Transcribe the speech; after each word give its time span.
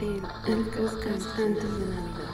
el, 0.00 0.20
podcast 0.20 1.38
antes 1.38 1.62
de 1.62 1.86
Navidad. 1.86 2.30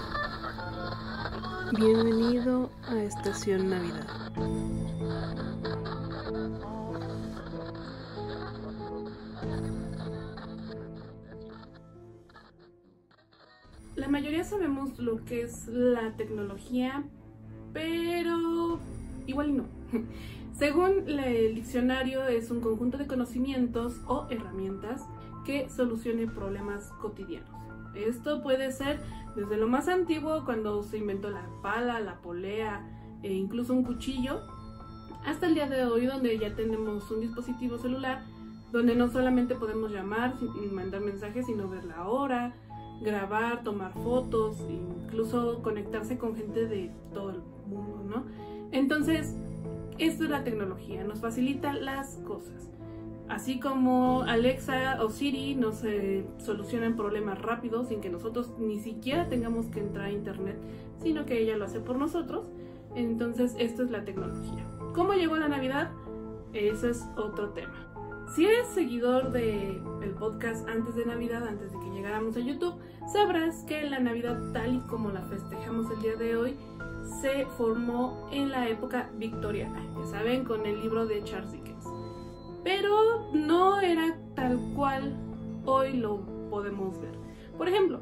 Bienvenido 1.77 2.71
a 2.89 3.03
Estación 3.03 3.69
Navidad. 3.69 4.07
La 13.95 14.09
mayoría 14.09 14.45
sabemos 14.45 14.99
lo 14.99 15.23
que 15.25 15.43
es 15.43 15.67
la 15.69 16.17
tecnología, 16.17 17.05
pero 17.75 18.79
igual 19.27 19.59
no. 19.59 19.65
Según 20.59 21.09
el 21.09 21.55
diccionario 21.55 22.27
es 22.27 22.51
un 22.51 22.61
conjunto 22.61 22.97
de 22.97 23.07
conocimientos 23.07 24.01
o 24.07 24.27
herramientas 24.31 25.05
que 25.51 25.69
solucione 25.69 26.29
problemas 26.29 26.93
cotidianos. 27.01 27.51
Esto 27.97 28.41
puede 28.41 28.71
ser 28.71 29.01
desde 29.35 29.57
lo 29.57 29.67
más 29.67 29.89
antiguo, 29.89 30.45
cuando 30.45 30.85
se 30.85 30.99
inventó 30.99 31.29
la 31.29 31.45
pala, 31.61 31.99
la 31.99 32.21
polea 32.21 32.89
e 33.25 33.33
incluso 33.33 33.73
un 33.73 33.83
cuchillo, 33.83 34.43
hasta 35.27 35.49
el 35.49 35.55
día 35.55 35.69
de 35.69 35.85
hoy 35.85 36.07
donde 36.07 36.39
ya 36.39 36.55
tenemos 36.55 37.11
un 37.11 37.21
dispositivo 37.21 37.79
celular 37.79 38.23
donde 38.71 38.95
no 38.95 39.09
solamente 39.09 39.57
podemos 39.57 39.91
llamar 39.91 40.35
mandar 40.71 41.01
mensajes, 41.01 41.47
sino 41.47 41.69
ver 41.69 41.85
la 41.85 42.07
hora, 42.07 42.55
grabar, 43.03 43.65
tomar 43.65 43.93
fotos, 43.93 44.57
incluso 44.71 45.63
conectarse 45.63 46.17
con 46.17 46.37
gente 46.37 46.67
de 46.67 46.93
todo 47.13 47.31
el 47.31 47.41
mundo, 47.67 48.05
¿no? 48.09 48.25
Entonces, 48.71 49.35
esto 49.99 50.25
es 50.25 50.31
la 50.31 50.45
tecnología, 50.45 51.03
nos 51.03 51.19
facilita 51.19 51.73
las 51.73 52.19
cosas. 52.25 52.71
Así 53.31 53.61
como 53.61 54.23
Alexa 54.23 54.99
o 55.01 55.09
Siri 55.09 55.55
nos 55.55 55.85
eh, 55.85 56.27
solucionan 56.39 56.97
problemas 56.97 57.41
rápidos 57.41 57.87
sin 57.87 58.01
que 58.01 58.11
nosotros 58.11 58.53
ni 58.59 58.81
siquiera 58.81 59.29
tengamos 59.29 59.67
que 59.67 59.79
entrar 59.79 60.07
a 60.07 60.11
internet, 60.11 60.59
sino 61.01 61.27
que 61.27 61.41
ella 61.41 61.57
lo 61.57 61.67
hace 61.67 61.79
por 61.79 61.97
nosotros. 61.97 62.51
Entonces, 62.97 63.55
esto 63.57 63.85
es 63.85 63.91
la 63.93 64.05
tecnología. 64.05 64.67
¿Cómo 64.97 65.13
llegó 65.13 65.37
la 65.37 65.47
Navidad? 65.47 65.93
Ese 66.53 66.91
es 66.91 67.07
otro 67.17 67.51
tema. 67.51 67.87
Si 68.35 68.47
eres 68.47 68.67
seguidor 68.67 69.31
del 69.31 69.81
el 70.03 70.11
podcast 70.19 70.69
antes 70.69 70.97
de 70.97 71.07
Navidad, 71.07 71.47
antes 71.47 71.73
de 71.73 71.79
que 71.79 71.91
llegáramos 71.91 72.37
a 72.37 72.41
YouTube, 72.41 72.75
sabrás 73.13 73.63
que 73.63 73.89
la 73.89 74.01
Navidad 74.01 74.41
tal 74.53 74.75
y 74.75 74.81
como 74.81 75.11
la 75.11 75.23
festejamos 75.23 75.89
el 75.93 76.03
día 76.03 76.17
de 76.17 76.37
hoy 76.37 76.57
se 77.21 77.47
formó 77.57 78.29
en 78.33 78.51
la 78.51 78.69
época 78.69 79.11
victoriana, 79.17 79.85
ya 79.99 80.07
saben, 80.07 80.45
con 80.45 80.67
el 80.67 80.81
libro 80.81 81.07
de 81.07 81.23
Charles 81.25 81.60
pero 82.63 83.31
no 83.33 83.81
era 83.81 84.17
tal 84.35 84.59
cual 84.75 85.15
hoy 85.65 85.95
lo 85.95 86.21
podemos 86.51 87.01
ver. 87.01 87.15
Por 87.57 87.69
ejemplo, 87.69 88.01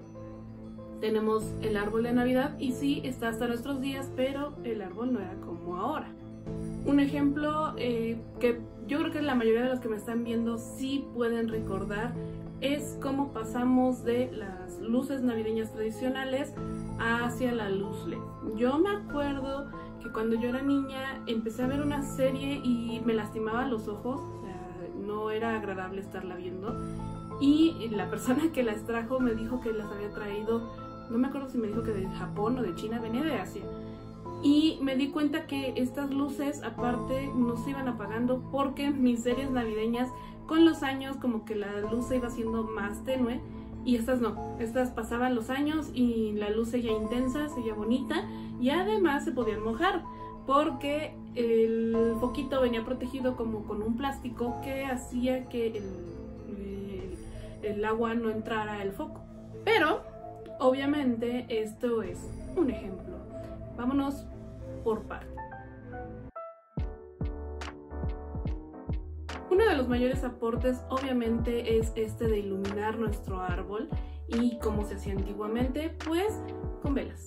tenemos 1.00 1.44
el 1.62 1.76
árbol 1.76 2.02
de 2.04 2.12
Navidad 2.12 2.58
y 2.58 2.72
sí, 2.72 3.00
está 3.04 3.28
hasta 3.28 3.46
nuestros 3.46 3.80
días, 3.80 4.10
pero 4.16 4.54
el 4.64 4.82
árbol 4.82 5.12
no 5.12 5.20
era 5.20 5.34
como 5.40 5.76
ahora. 5.76 6.08
Un 6.86 7.00
ejemplo 7.00 7.74
eh, 7.76 8.20
que 8.40 8.60
yo 8.86 8.98
creo 8.98 9.12
que 9.12 9.22
la 9.22 9.34
mayoría 9.34 9.62
de 9.62 9.68
los 9.68 9.80
que 9.80 9.88
me 9.88 9.96
están 9.96 10.24
viendo 10.24 10.58
sí 10.58 11.06
pueden 11.14 11.48
recordar 11.48 12.14
es 12.60 12.98
cómo 13.00 13.32
pasamos 13.32 14.02
de 14.02 14.32
las 14.32 14.80
luces 14.80 15.22
navideñas 15.22 15.72
tradicionales 15.72 16.52
hacia 16.98 17.52
la 17.52 17.68
luz 17.70 18.06
LED. 18.06 18.18
Yo 18.56 18.78
me 18.78 18.90
acuerdo 18.90 19.70
que 20.02 20.10
cuando 20.10 20.36
yo 20.36 20.48
era 20.48 20.62
niña 20.62 21.22
empecé 21.26 21.62
a 21.62 21.66
ver 21.66 21.80
una 21.80 22.02
serie 22.02 22.60
y 22.64 23.00
me 23.04 23.14
lastimaba 23.14 23.66
los 23.66 23.86
ojos, 23.86 24.20
no 25.08 25.30
era 25.30 25.56
agradable 25.56 26.00
estarla 26.00 26.36
viendo. 26.36 26.76
Y 27.40 27.88
la 27.90 28.08
persona 28.10 28.52
que 28.52 28.62
las 28.62 28.84
trajo 28.84 29.18
me 29.18 29.34
dijo 29.34 29.60
que 29.60 29.72
las 29.72 29.90
había 29.90 30.10
traído, 30.10 30.62
no 31.10 31.18
me 31.18 31.28
acuerdo 31.28 31.48
si 31.48 31.58
me 31.58 31.68
dijo 31.68 31.82
que 31.82 31.92
de 31.92 32.06
Japón 32.10 32.58
o 32.58 32.62
de 32.62 32.74
China, 32.74 33.00
venía 33.00 33.22
de 33.22 33.34
Asia. 33.40 33.62
Y 34.42 34.78
me 34.82 34.94
di 34.94 35.08
cuenta 35.08 35.46
que 35.46 35.72
estas 35.76 36.12
luces 36.12 36.62
aparte 36.62 37.32
no 37.34 37.56
se 37.56 37.70
iban 37.70 37.88
apagando 37.88 38.40
porque 38.52 38.90
mis 38.90 39.22
series 39.22 39.50
navideñas 39.50 40.08
con 40.46 40.64
los 40.64 40.82
años 40.82 41.16
como 41.16 41.44
que 41.44 41.56
la 41.56 41.80
luz 41.80 42.06
se 42.06 42.16
iba 42.16 42.28
haciendo 42.28 42.62
más 42.62 43.04
tenue 43.04 43.40
y 43.84 43.96
estas 43.96 44.20
no, 44.20 44.56
estas 44.58 44.90
pasaban 44.90 45.34
los 45.34 45.50
años 45.50 45.90
y 45.92 46.32
la 46.32 46.50
luz 46.50 46.68
seguía 46.68 46.92
intensa, 46.92 47.48
seguía 47.48 47.74
bonita 47.74 48.28
y 48.60 48.70
además 48.70 49.24
se 49.24 49.32
podían 49.32 49.62
mojar 49.62 50.02
porque 50.48 51.12
el 51.34 52.16
foquito 52.20 52.62
venía 52.62 52.82
protegido 52.82 53.36
como 53.36 53.64
con 53.66 53.82
un 53.82 53.98
plástico 53.98 54.58
que 54.64 54.86
hacía 54.86 55.46
que 55.46 55.82
el, 57.62 57.84
agua 57.84 58.14
no 58.14 58.30
entrara 58.30 58.80
al 58.80 58.92
foco. 58.92 59.20
Pero, 59.62 60.02
obviamente, 60.58 61.44
esto 61.50 62.02
es 62.02 62.18
un 62.56 62.70
ejemplo. 62.70 63.14
Vámonos 63.76 64.26
por 64.84 65.02
partes. 65.02 65.36
Uno 69.50 69.66
de 69.66 69.76
los 69.76 69.86
mayores 69.86 70.24
aportes 70.24 70.80
obviamente 70.88 71.78
es 71.78 71.92
este 71.94 72.26
de 72.26 72.38
iluminar 72.38 72.98
nuestro 72.98 73.42
árbol 73.42 73.90
y 74.28 74.58
como 74.60 74.86
se 74.86 74.94
hacía 74.94 75.12
antiguamente, 75.12 75.94
pues 76.06 76.42
con 76.82 76.94
velas. 76.94 77.26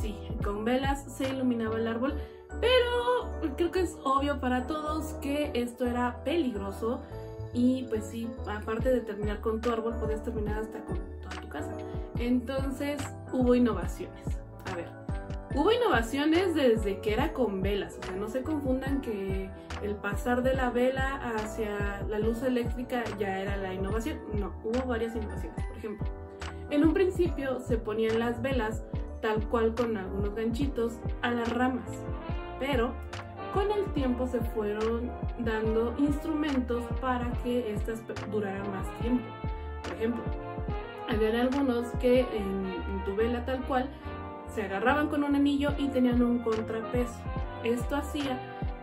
Sí, 0.00 0.16
con 0.44 0.64
velas 0.64 1.04
se 1.04 1.28
iluminaba 1.28 1.76
el 1.76 1.86
árbol, 1.88 2.14
pero 2.60 3.54
creo 3.56 3.70
que 3.70 3.80
es 3.80 3.96
obvio 4.04 4.40
para 4.40 4.66
todos 4.66 5.14
que 5.22 5.50
esto 5.54 5.86
era 5.86 6.22
peligroso 6.24 7.00
y 7.52 7.84
pues 7.84 8.04
sí, 8.04 8.28
aparte 8.46 8.90
de 8.90 9.00
terminar 9.00 9.40
con 9.40 9.60
tu 9.60 9.70
árbol, 9.70 9.94
puedes 9.98 10.22
terminar 10.22 10.60
hasta 10.60 10.84
con 10.84 10.98
toda 11.22 11.40
tu 11.40 11.48
casa. 11.48 11.72
Entonces 12.18 13.00
hubo 13.32 13.54
innovaciones. 13.54 14.26
A 14.70 14.74
ver, 14.74 14.90
hubo 15.54 15.72
innovaciones 15.72 16.54
desde 16.54 17.00
que 17.00 17.14
era 17.14 17.32
con 17.32 17.62
velas, 17.62 17.98
o 17.98 18.06
sea, 18.06 18.16
no 18.16 18.28
se 18.28 18.42
confundan 18.42 19.00
que 19.00 19.48
el 19.82 19.94
pasar 19.94 20.42
de 20.42 20.54
la 20.54 20.70
vela 20.70 21.34
hacia 21.36 22.02
la 22.08 22.18
luz 22.18 22.42
eléctrica 22.42 23.04
ya 23.18 23.38
era 23.38 23.56
la 23.56 23.72
innovación. 23.72 24.18
No, 24.34 24.52
hubo 24.64 24.86
varias 24.86 25.14
innovaciones. 25.14 25.64
Por 25.66 25.78
ejemplo, 25.78 26.06
en 26.70 26.84
un 26.84 26.92
principio 26.92 27.60
se 27.60 27.78
ponían 27.78 28.18
las 28.18 28.42
velas 28.42 28.82
tal 29.20 29.46
cual 29.48 29.74
con 29.74 29.96
algunos 29.96 30.34
ganchitos, 30.34 30.98
a 31.22 31.30
las 31.30 31.52
ramas. 31.52 31.90
Pero 32.58 32.92
con 33.54 33.70
el 33.70 33.84
tiempo 33.94 34.26
se 34.26 34.40
fueron 34.40 35.10
dando 35.38 35.94
instrumentos 35.98 36.84
para 37.00 37.30
que 37.42 37.72
estas 37.72 38.02
duraran 38.30 38.70
más 38.70 38.86
tiempo. 39.00 39.24
Por 39.82 39.92
ejemplo, 39.94 40.22
había 41.08 41.40
algunos 41.40 41.86
que 42.00 42.20
en, 42.20 43.04
tu 43.04 43.14
vela 43.14 43.44
tal 43.44 43.62
cual 43.62 43.88
se 44.54 44.62
agarraban 44.62 45.08
con 45.08 45.22
un 45.22 45.34
anillo 45.36 45.72
y 45.78 45.88
tenían 45.88 46.22
un 46.22 46.40
contrapeso. 46.40 47.14
Esto 47.62 47.96
hacía 47.96 48.38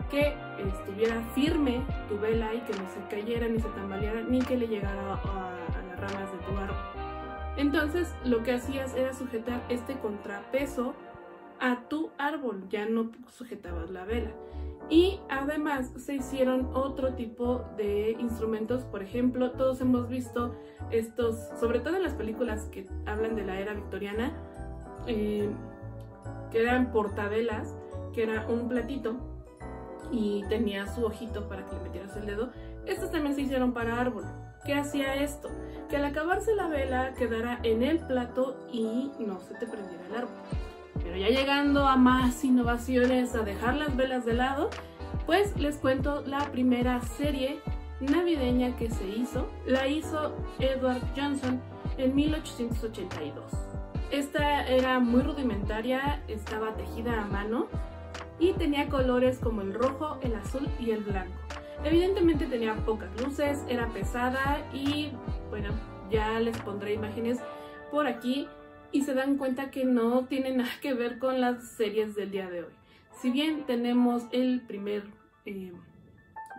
que 0.09 0.35
estuviera 0.57 1.21
firme 1.35 1.81
tu 2.07 2.17
vela 2.19 2.53
y 2.53 2.59
que 2.61 2.73
no 2.73 2.88
se 2.89 3.15
cayera 3.15 3.47
ni 3.47 3.59
se 3.59 3.69
tambaleara 3.69 4.21
ni 4.21 4.39
que 4.39 4.57
le 4.57 4.67
llegara 4.67 5.13
a 5.13 5.51
las 5.89 6.00
ramas 6.00 6.31
de 6.31 6.38
tu 6.39 6.57
árbol. 6.57 6.93
Entonces 7.58 8.14
lo 8.24 8.44
que 8.44 8.53
hacías 8.53 8.96
era 8.96 9.14
sujetar 9.14 9.64
este 9.69 9.97
contrapeso 10.00 10.94
a 11.59 11.88
tu 11.88 12.12
árbol, 12.18 12.68
ya 12.69 12.86
no 12.86 13.12
sujetabas 13.30 13.90
la 13.90 14.06
vela. 14.06 14.31
Y 14.90 15.19
además 15.30 15.92
se 15.97 16.16
hicieron 16.16 16.69
otro 16.74 17.13
tipo 17.13 17.63
de 17.78 18.18
instrumentos, 18.19 18.84
por 18.84 19.02
ejemplo, 19.02 19.52
todos 19.52 19.80
hemos 19.81 20.09
visto 20.09 20.56
estos, 20.92 21.38
sobre 21.59 21.80
todo 21.80 21.96
en 21.96 22.03
las 22.03 22.13
películas 22.13 22.66
que 22.66 22.86
hablan 23.06 23.36
de 23.36 23.46
la 23.46 23.59
era 23.59 23.74
victoriana, 23.74 24.34
eh, 25.08 25.50
que 26.52 26.62
eran 26.62 26.92
portavelas, 26.92 27.75
que 28.13 28.24
era 28.24 28.46
un 28.47 28.68
platito 28.68 29.16
y 30.12 30.44
tenía 30.50 30.86
su 30.88 31.06
ojito 31.06 31.47
para 31.47 31.66
que 31.66 31.75
le 31.75 31.81
metieras 31.81 32.16
el 32.18 32.25
dedo. 32.25 32.52
Estos 32.86 33.09
también 33.12 33.36
se 33.36 33.42
hicieron 33.42 33.74
para 33.74 34.00
árbol. 34.00 34.25
¿Qué 34.66 34.75
hacía 34.75 35.16
esto? 35.16 35.50
Que 35.94 35.98
al 35.98 36.06
acabarse 36.06 36.56
la 36.56 36.68
vela 36.68 37.13
quedara 37.13 37.60
en 37.62 37.84
el 37.84 38.00
plato 38.00 38.57
y 38.72 39.12
no 39.19 39.40
se 39.42 39.54
te 39.54 39.68
prendiera 39.68 40.04
el 40.07 40.16
árbol. 40.16 40.34
Pero 40.95 41.16
ya 41.16 41.30
llegando 41.30 41.88
a 41.88 41.98
más 41.98 42.44
innovaciones, 42.44 43.36
a 43.36 43.44
dejar 43.44 43.75
las 43.75 43.95
velas 43.95 44.25
de 44.25 44.34
lado, 44.34 44.72
pues 45.28 45.56
les 45.60 45.78
cuento 45.78 46.24
la 46.25 46.51
primera 46.51 47.00
serie 47.00 47.60
navideña 48.00 48.75
que 48.75 48.90
se 48.90 49.07
hizo. 49.07 49.48
La 49.68 49.88
hizo 49.88 50.36
Edward 50.57 51.04
Johnson 51.16 51.62
en 52.00 52.16
1882. 52.16 53.44
Esta 54.10 54.68
era 54.68 55.00
muy 55.00 55.22
rudimentaria, 55.22 56.24
estaba 56.28 56.74
tejida 56.74 57.22
a 57.22 57.25
mano 57.28 57.68
y 58.39 58.54
tenía 58.54 58.89
colores 58.89 59.38
como 59.38 59.62
el 59.62 59.75
rojo, 59.75 60.18
el 60.24 60.34
azul 60.34 60.68
y 60.80 60.89
el 60.89 61.04
blanco. 61.04 61.38
Evidentemente 61.84 62.46
tenía 62.46 62.75
pocas 62.86 63.10
luces, 63.22 63.64
era 63.68 63.88
pesada 63.90 64.66
y 64.74 65.12
bueno, 65.50 65.70
ya 66.10 66.40
les 66.40 66.58
pondré 66.60 66.94
imágenes 66.94 67.40
por 67.92 68.08
aquí 68.08 68.48
y 68.92 69.02
se 69.02 69.14
dan 69.14 69.38
cuenta 69.38 69.72
que 69.72 69.86
no 69.86 70.25
tiene 70.25 70.56
nada 70.56 70.70
que 70.81 70.94
ver 70.94 71.20
con 71.20 71.42
las 71.42 71.68
series 71.75 72.16
del 72.16 72.31
día 72.31 72.50
de 72.50 72.64
hoy. 72.64 72.74
Si 73.22 73.31
bien 73.31 73.66
tenemos 73.66 74.24
el 74.31 74.62
primer 74.62 75.04
eh, 75.46 75.74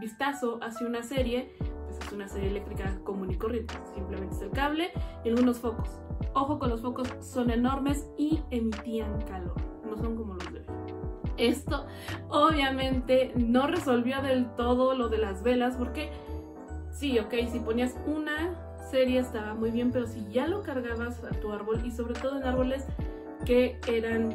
vistazo 0.01 0.59
hacia 0.63 0.87
una 0.87 1.03
serie, 1.03 1.55
pues 1.87 1.99
es 2.01 2.13
una 2.13 2.29
serie 2.29 2.51
eléctrica 2.51 2.99
común 3.05 3.31
y 3.31 3.37
corriente. 3.37 3.75
Simplemente 3.95 4.35
es 4.35 4.43
el 4.43 4.51
cable 4.51 4.91
y 5.25 5.29
algunos 5.29 5.59
focos. 5.59 6.01
Ojo 6.35 6.59
con 6.59 6.71
los 6.71 6.83
focos, 6.83 7.09
son 7.21 7.51
enormes 7.51 8.07
y 8.19 8.41
emitían 8.51 9.21
calor. 9.23 9.55
No 9.85 9.97
son 9.97 10.17
como 10.17 10.35
los 10.35 10.53
de 10.53 10.61
hoy. 10.61 10.84
Esto 11.37 11.87
obviamente 12.29 13.33
no 13.37 13.67
resolvió 13.67 14.23
del 14.23 14.47
todo 14.57 14.95
lo 14.95 15.09
de 15.09 15.19
las 15.19 15.43
velas 15.43 15.77
porque 15.77 16.11
sí, 16.93 17.19
ok, 17.19 17.35
si 17.51 17.59
ponías 17.59 17.97
una 18.07 18.55
serie 18.91 19.21
estaba 19.21 19.55
muy 19.55 19.71
bien, 19.71 19.91
pero 19.91 20.07
si 20.07 20.25
ya 20.31 20.47
lo 20.47 20.63
cargabas 20.63 21.23
a 21.25 21.31
tu 21.41 21.53
árbol 21.53 21.85
y 21.85 21.91
sobre 21.91 22.15
todo 22.15 22.37
en 22.37 22.45
árboles 22.45 22.87
que 23.45 23.79
eran 23.89 24.35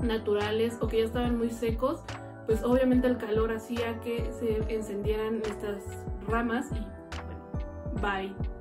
naturales 0.00 0.78
o 0.80 0.88
que 0.88 0.98
ya 0.98 1.04
estaban 1.04 1.36
muy 1.36 1.50
secos, 1.50 2.00
pues 2.46 2.62
obviamente 2.62 3.06
el 3.06 3.16
calor 3.16 3.52
hacía 3.52 4.00
que 4.00 4.30
se 4.38 4.74
encendieran 4.74 5.42
estas 5.44 5.82
ramas 6.26 6.66
y 6.72 6.80
bueno, 7.26 8.00
bye 8.00 8.54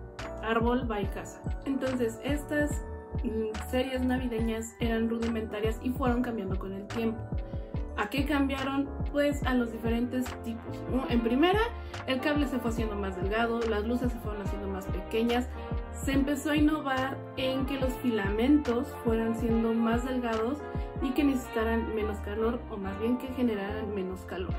árbol, 0.43 0.85
bye 0.85 1.09
casa. 1.09 1.41
Entonces 1.65 2.19
estas 2.23 2.71
mm, 3.23 3.69
series 3.69 4.01
navideñas 4.01 4.75
eran 4.79 5.09
rudimentarias 5.09 5.79
y 5.81 5.89
fueron 5.91 6.21
cambiando 6.21 6.57
con 6.57 6.73
el 6.73 6.85
tiempo. 6.87 7.19
¿A 7.97 8.09
qué 8.09 8.25
cambiaron? 8.25 8.89
Pues 9.11 9.43
a 9.43 9.53
los 9.53 9.71
diferentes 9.71 10.25
tipos. 10.43 10.83
En 11.09 11.21
primera, 11.21 11.59
el 12.07 12.19
cable 12.19 12.47
se 12.47 12.59
fue 12.59 12.71
haciendo 12.71 12.95
más 12.95 13.15
delgado, 13.15 13.59
las 13.69 13.85
luces 13.85 14.11
se 14.11 14.19
fueron 14.19 14.41
haciendo 14.41 14.67
más 14.67 14.85
pequeñas, 14.85 15.47
se 16.03 16.13
empezó 16.13 16.51
a 16.51 16.55
innovar 16.55 17.17
en 17.37 17.65
que 17.65 17.79
los 17.79 17.93
filamentos 17.95 18.87
fueran 19.03 19.35
siendo 19.35 19.73
más 19.73 20.05
delgados 20.05 20.57
y 21.03 21.11
que 21.11 21.23
necesitaran 21.23 21.93
menos 21.95 22.17
calor 22.19 22.59
o 22.71 22.77
más 22.77 22.99
bien 22.99 23.17
que 23.17 23.27
generaran 23.27 23.93
menos 23.93 24.21
calor. 24.21 24.53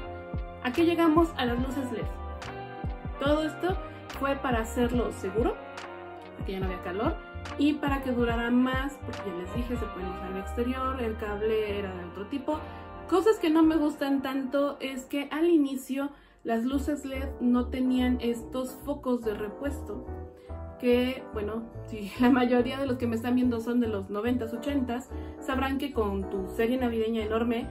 ¿A 0.62 0.72
qué 0.72 0.84
llegamos? 0.84 1.30
A 1.36 1.44
las 1.44 1.58
luces 1.58 1.90
LED. 1.92 2.06
Todo 3.20 3.44
esto 3.44 3.76
fue 4.20 4.36
para 4.36 4.60
hacerlo 4.60 5.12
seguro, 5.12 5.56
porque 6.36 6.52
ya 6.52 6.60
no 6.60 6.66
había 6.66 6.82
calor, 6.82 7.16
y 7.58 7.74
para 7.74 8.02
que 8.02 8.12
durara 8.12 8.50
más, 8.50 8.94
porque 9.04 9.30
ya 9.30 9.36
les 9.36 9.54
dije, 9.54 9.76
se 9.76 9.86
puede 9.86 10.08
usar 10.08 10.30
en 10.30 10.36
el 10.36 10.42
exterior, 10.42 11.02
el 11.02 11.16
cable 11.16 11.78
era 11.78 11.94
de 11.94 12.04
otro 12.04 12.26
tipo. 12.26 12.60
Cosas 13.08 13.38
que 13.38 13.50
no 13.50 13.62
me 13.62 13.76
gustan 13.76 14.22
tanto 14.22 14.78
es 14.80 15.04
que 15.04 15.28
al 15.30 15.48
inicio 15.48 16.10
las 16.42 16.64
luces 16.64 17.04
LED 17.04 17.28
no 17.40 17.68
tenían 17.68 18.18
estos 18.20 18.72
focos 18.84 19.22
de 19.22 19.34
repuesto 19.34 20.06
que, 20.84 21.22
bueno, 21.32 21.62
si 21.86 22.12
la 22.20 22.30
mayoría 22.30 22.78
de 22.78 22.86
los 22.86 22.98
que 22.98 23.06
me 23.06 23.16
están 23.16 23.34
viendo 23.34 23.60
son 23.60 23.80
de 23.80 23.88
los 23.88 24.10
90s, 24.10 24.60
80s, 24.60 25.06
sabrán 25.40 25.78
que 25.78 25.92
con 25.92 26.28
tu 26.28 26.46
serie 26.48 26.76
navideña 26.76 27.24
enorme 27.24 27.66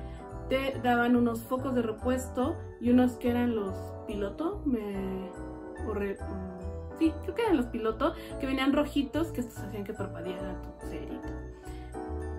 te 0.49 0.79
daban 0.83 1.15
unos 1.15 1.43
focos 1.43 1.75
de 1.75 1.83
repuesto 1.83 2.55
y 2.81 2.89
unos 2.89 3.13
que 3.13 3.29
eran 3.29 3.55
los 3.55 3.75
piloto, 4.07 4.63
me... 4.65 5.29
Mm, 5.83 6.97
sí, 6.97 7.13
creo 7.21 7.35
que 7.35 7.41
eran 7.43 7.57
los 7.57 7.67
piloto, 7.67 8.13
que 8.39 8.47
venían 8.47 8.73
rojitos, 8.73 9.27
que 9.27 9.41
estos 9.41 9.59
hacían 9.59 9.83
que 9.83 9.93
parpadeara 9.93 10.61
tu 10.61 10.87
serie. 10.87 11.19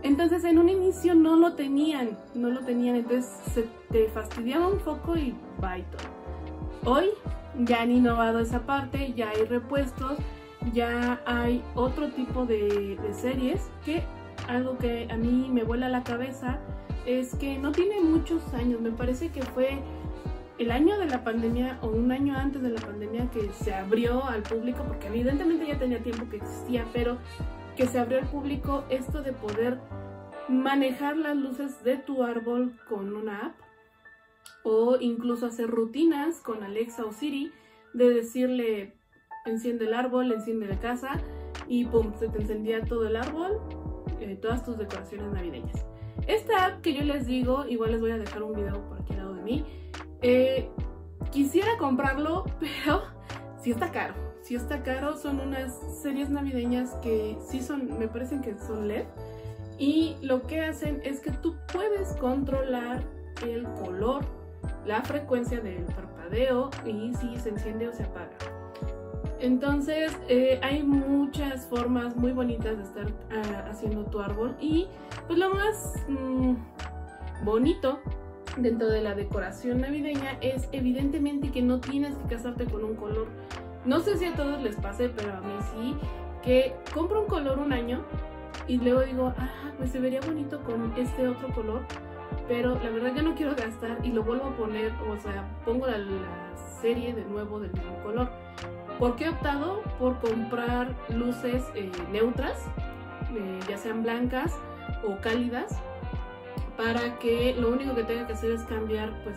Entonces 0.04 0.44
en 0.44 0.58
un 0.58 0.68
inicio 0.68 1.14
no 1.14 1.34
lo 1.34 1.54
tenían, 1.54 2.10
no 2.34 2.50
lo 2.50 2.60
tenían, 2.60 2.96
entonces 2.96 3.24
se 3.54 3.64
te 3.90 4.06
fastidiaba 4.10 4.68
un 4.68 4.78
foco 4.78 5.16
y 5.16 5.34
bye. 5.58 5.82
Hoy 6.84 7.06
ya 7.60 7.80
han 7.80 7.90
innovado 7.90 8.40
esa 8.40 8.66
parte, 8.66 9.14
ya 9.14 9.30
hay 9.30 9.46
repuestos, 9.46 10.18
ya 10.74 11.22
hay 11.24 11.62
otro 11.74 12.10
tipo 12.10 12.44
de, 12.44 12.98
series 13.14 13.70
que 13.82 14.02
algo 14.46 14.76
que 14.76 15.08
a 15.10 15.16
mí 15.16 15.48
me 15.50 15.64
vuela 15.64 15.88
la 15.88 16.04
cabeza 16.04 16.58
es 17.06 17.34
que 17.36 17.58
no 17.58 17.72
tiene 17.72 18.02
muchos 18.02 18.52
años, 18.52 18.82
me 18.82 18.90
parece 18.90 19.30
que 19.30 19.40
fue 19.40 19.78
el 20.58 20.70
año 20.70 20.98
de 20.98 21.06
la 21.06 21.24
pandemia 21.24 21.78
o 21.80 21.86
un 21.86 22.12
año 22.12 22.36
antes 22.36 22.60
de 22.60 22.68
la 22.68 22.80
pandemia 22.82 23.30
que 23.30 23.50
se 23.52 23.72
abrió 23.72 24.22
al 24.26 24.42
público, 24.42 24.84
porque 24.86 25.06
evidentemente 25.06 25.66
ya 25.66 25.78
tenía 25.78 26.02
tiempo 26.02 26.28
que 26.28 26.36
existía, 26.36 26.84
pero 26.92 27.16
que 27.76 27.86
se 27.86 27.98
abrió 27.98 28.18
al 28.18 28.26
público 28.26 28.84
esto 28.88 29.22
de 29.22 29.32
poder 29.32 29.78
manejar 30.48 31.16
las 31.16 31.36
luces 31.36 31.82
de 31.84 31.96
tu 31.96 32.22
árbol 32.22 32.78
con 32.88 33.14
una 33.14 33.46
app 33.46 33.54
o 34.62 34.96
incluso 35.00 35.46
hacer 35.46 35.68
rutinas 35.68 36.40
con 36.40 36.62
Alexa 36.62 37.04
o 37.04 37.12
Siri 37.12 37.52
de 37.92 38.10
decirle 38.10 38.96
enciende 39.46 39.86
el 39.86 39.94
árbol, 39.94 40.32
enciende 40.32 40.66
la 40.66 40.78
casa 40.78 41.20
y 41.68 41.84
pum, 41.84 42.12
se 42.18 42.28
te 42.28 42.38
encendía 42.38 42.84
todo 42.84 43.06
el 43.06 43.16
árbol, 43.16 43.60
eh, 44.20 44.36
todas 44.40 44.64
tus 44.64 44.78
decoraciones 44.78 45.32
navideñas. 45.32 45.84
Esta 46.26 46.66
app 46.66 46.80
que 46.80 46.94
yo 46.94 47.02
les 47.02 47.26
digo, 47.26 47.66
igual 47.66 47.92
les 47.92 48.00
voy 48.00 48.10
a 48.12 48.18
dejar 48.18 48.42
un 48.42 48.54
video 48.54 48.80
por 48.88 49.00
aquí 49.00 49.12
al 49.12 49.18
lado 49.18 49.34
de 49.34 49.42
mí, 49.42 49.64
eh, 50.22 50.70
quisiera 51.30 51.76
comprarlo, 51.78 52.44
pero 52.60 53.02
sí 53.60 53.70
está 53.70 53.90
caro. 53.90 54.33
Si 54.44 54.54
está 54.54 54.82
caro, 54.82 55.16
son 55.16 55.40
unas 55.40 55.72
series 56.02 56.28
navideñas 56.28 56.90
que 56.96 57.34
sí 57.48 57.62
son, 57.62 57.98
me 57.98 58.08
parecen 58.08 58.42
que 58.42 58.54
son 58.58 58.86
LED. 58.86 59.06
Y 59.78 60.16
lo 60.20 60.42
que 60.42 60.60
hacen 60.60 61.00
es 61.02 61.20
que 61.20 61.30
tú 61.30 61.56
puedes 61.72 62.08
controlar 62.16 63.02
el 63.42 63.64
color, 63.82 64.22
la 64.84 65.02
frecuencia 65.02 65.60
del 65.60 65.84
parpadeo 65.84 66.68
y 66.84 67.14
si 67.14 67.40
se 67.40 67.48
enciende 67.48 67.88
o 67.88 67.92
se 67.94 68.02
apaga. 68.02 68.36
Entonces 69.40 70.12
eh, 70.28 70.60
hay 70.62 70.82
muchas 70.82 71.66
formas 71.66 72.14
muy 72.14 72.32
bonitas 72.32 72.76
de 72.76 72.82
estar 72.82 73.06
ah, 73.32 73.70
haciendo 73.70 74.04
tu 74.04 74.20
árbol 74.20 74.54
y 74.60 74.88
pues 75.26 75.38
lo 75.38 75.54
más 75.54 75.94
mm, 76.06 76.54
bonito 77.44 77.98
dentro 78.58 78.88
de 78.88 79.00
la 79.00 79.14
decoración 79.14 79.80
navideña 79.80 80.36
es 80.42 80.68
evidentemente 80.72 81.50
que 81.50 81.62
no 81.62 81.80
tienes 81.80 82.14
que 82.16 82.34
casarte 82.34 82.66
con 82.66 82.84
un 82.84 82.94
color. 82.94 83.26
No 83.84 84.00
sé 84.00 84.16
si 84.16 84.24
a 84.24 84.34
todos 84.34 84.62
les 84.62 84.76
pase, 84.76 85.10
pero 85.10 85.34
a 85.34 85.40
mí 85.40 85.54
sí, 85.72 85.96
que 86.42 86.74
compro 86.92 87.22
un 87.22 87.26
color 87.26 87.58
un 87.58 87.72
año 87.72 88.02
y 88.66 88.78
luego 88.78 89.00
digo, 89.00 89.34
ah, 89.36 89.72
pues 89.76 89.90
se 89.90 90.00
vería 90.00 90.20
bonito 90.20 90.62
con 90.62 90.92
este 90.96 91.28
otro 91.28 91.48
color, 91.48 91.82
pero 92.48 92.78
la 92.82 92.90
verdad 92.90 93.12
ya 93.14 93.22
no 93.22 93.34
quiero 93.34 93.54
gastar 93.54 93.98
y 94.02 94.10
lo 94.10 94.22
vuelvo 94.22 94.48
a 94.48 94.56
poner, 94.56 94.92
o 95.10 95.18
sea, 95.18 95.44
pongo 95.64 95.86
la 95.86 95.98
serie 96.80 97.14
de 97.14 97.24
nuevo 97.24 97.60
del 97.60 97.72
mismo 97.72 98.02
color. 98.02 98.30
¿Por 98.98 99.16
qué 99.16 99.24
he 99.24 99.28
optado 99.28 99.82
por 99.98 100.18
comprar 100.20 100.94
luces 101.10 101.64
eh, 101.74 101.90
neutras, 102.10 102.66
eh, 103.34 103.60
ya 103.68 103.76
sean 103.76 104.02
blancas 104.02 104.54
o 105.06 105.20
cálidas, 105.20 105.78
para 106.76 107.18
que 107.18 107.54
lo 107.58 107.68
único 107.70 107.94
que 107.94 108.04
tenga 108.04 108.26
que 108.26 108.32
hacer 108.32 108.52
es 108.52 108.62
cambiar 108.62 109.12
pues. 109.24 109.36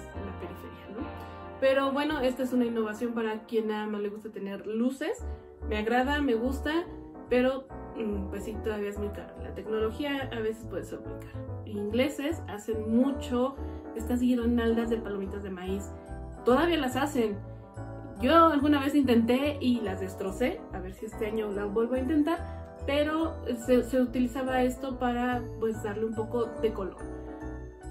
Pero 1.59 1.91
bueno, 1.91 2.19
esta 2.19 2.43
es 2.43 2.53
una 2.53 2.65
innovación 2.65 3.13
para 3.13 3.45
quien 3.45 3.67
nada 3.67 3.87
más 3.87 4.01
le 4.01 4.09
gusta 4.09 4.29
tener 4.29 4.67
luces. 4.67 5.25
Me 5.67 5.77
agrada, 5.77 6.21
me 6.21 6.35
gusta, 6.35 6.85
pero 7.29 7.67
mm, 7.95 8.29
pues 8.29 8.43
sí, 8.43 8.55
todavía 8.63 8.89
es 8.89 8.99
muy 8.99 9.09
caro. 9.09 9.33
La 9.41 9.53
tecnología 9.53 10.29
a 10.31 10.39
veces 10.39 10.65
puede 10.65 10.83
ser 10.83 10.99
muy 10.99 11.19
cara. 11.19 11.63
Ingleses 11.65 12.41
hacen 12.47 12.95
mucho 12.95 13.55
estas 13.95 14.21
guirnaldas 14.21 14.89
de 14.89 14.97
palomitas 14.97 15.43
de 15.43 15.49
maíz. 15.49 15.91
Todavía 16.45 16.77
las 16.77 16.95
hacen 16.95 17.37
yo 18.19 18.47
alguna 18.47 18.79
vez 18.79 18.95
intenté 18.95 19.57
y 19.61 19.81
las 19.81 19.99
destrocé, 19.99 20.59
a 20.73 20.79
ver 20.79 20.93
si 20.93 21.05
este 21.05 21.27
año 21.27 21.51
las 21.51 21.71
vuelvo 21.71 21.93
a 21.95 21.99
intentar, 21.99 22.39
pero 22.87 23.35
se, 23.65 24.01
utilizaba 24.01 24.63
esto 24.63 24.97
para 24.97 25.43
pues 25.59 25.83
darle 25.83 26.05
un 26.05 26.15
poco 26.15 26.45
de 26.61 26.73
color. 26.73 27.16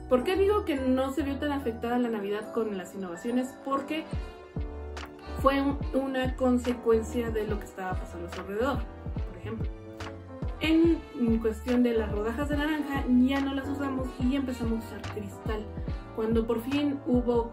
¿Por 0.09 0.23
qué 0.23 0.37
digo 0.37 0.65
que 0.65 0.77
no 0.77 1.13
se 1.13 1.23
vio 1.23 1.37
tan 1.37 1.53
afectada 1.53 1.99
la 1.99 2.09
Navidad 2.09 2.53
con 2.53 2.77
las 2.79 2.95
innovaciones? 2.95 3.55
Porque 3.65 4.05
fue 5.43 5.63
una 5.93 6.37
consecuencia 6.37 7.31
de 7.31 7.47
lo 7.47 7.59
que 7.59 7.65
estaba 7.65 7.95
pasando 7.95 8.29
a 8.29 8.33
su 8.33 8.41
alrededor. 8.41 8.79
Por 9.29 9.39
ejemplo, 9.39 9.69
en 10.61 11.39
cuestión 11.39 11.83
de 11.83 11.95
las 11.95 12.11
rodajas 12.13 12.49
de 12.49 12.57
naranja 12.57 13.05
ya 13.27 13.41
no 13.41 13.55
las 13.55 13.69
usamos 13.69 14.09
y 14.21 14.37
empezamos 14.37 14.85
a 14.85 14.87
usar 14.87 15.03
cristal. 15.15 15.67
Cuando 16.15 16.47
por 16.47 16.63
fin 16.63 17.01
hubo 17.07 17.51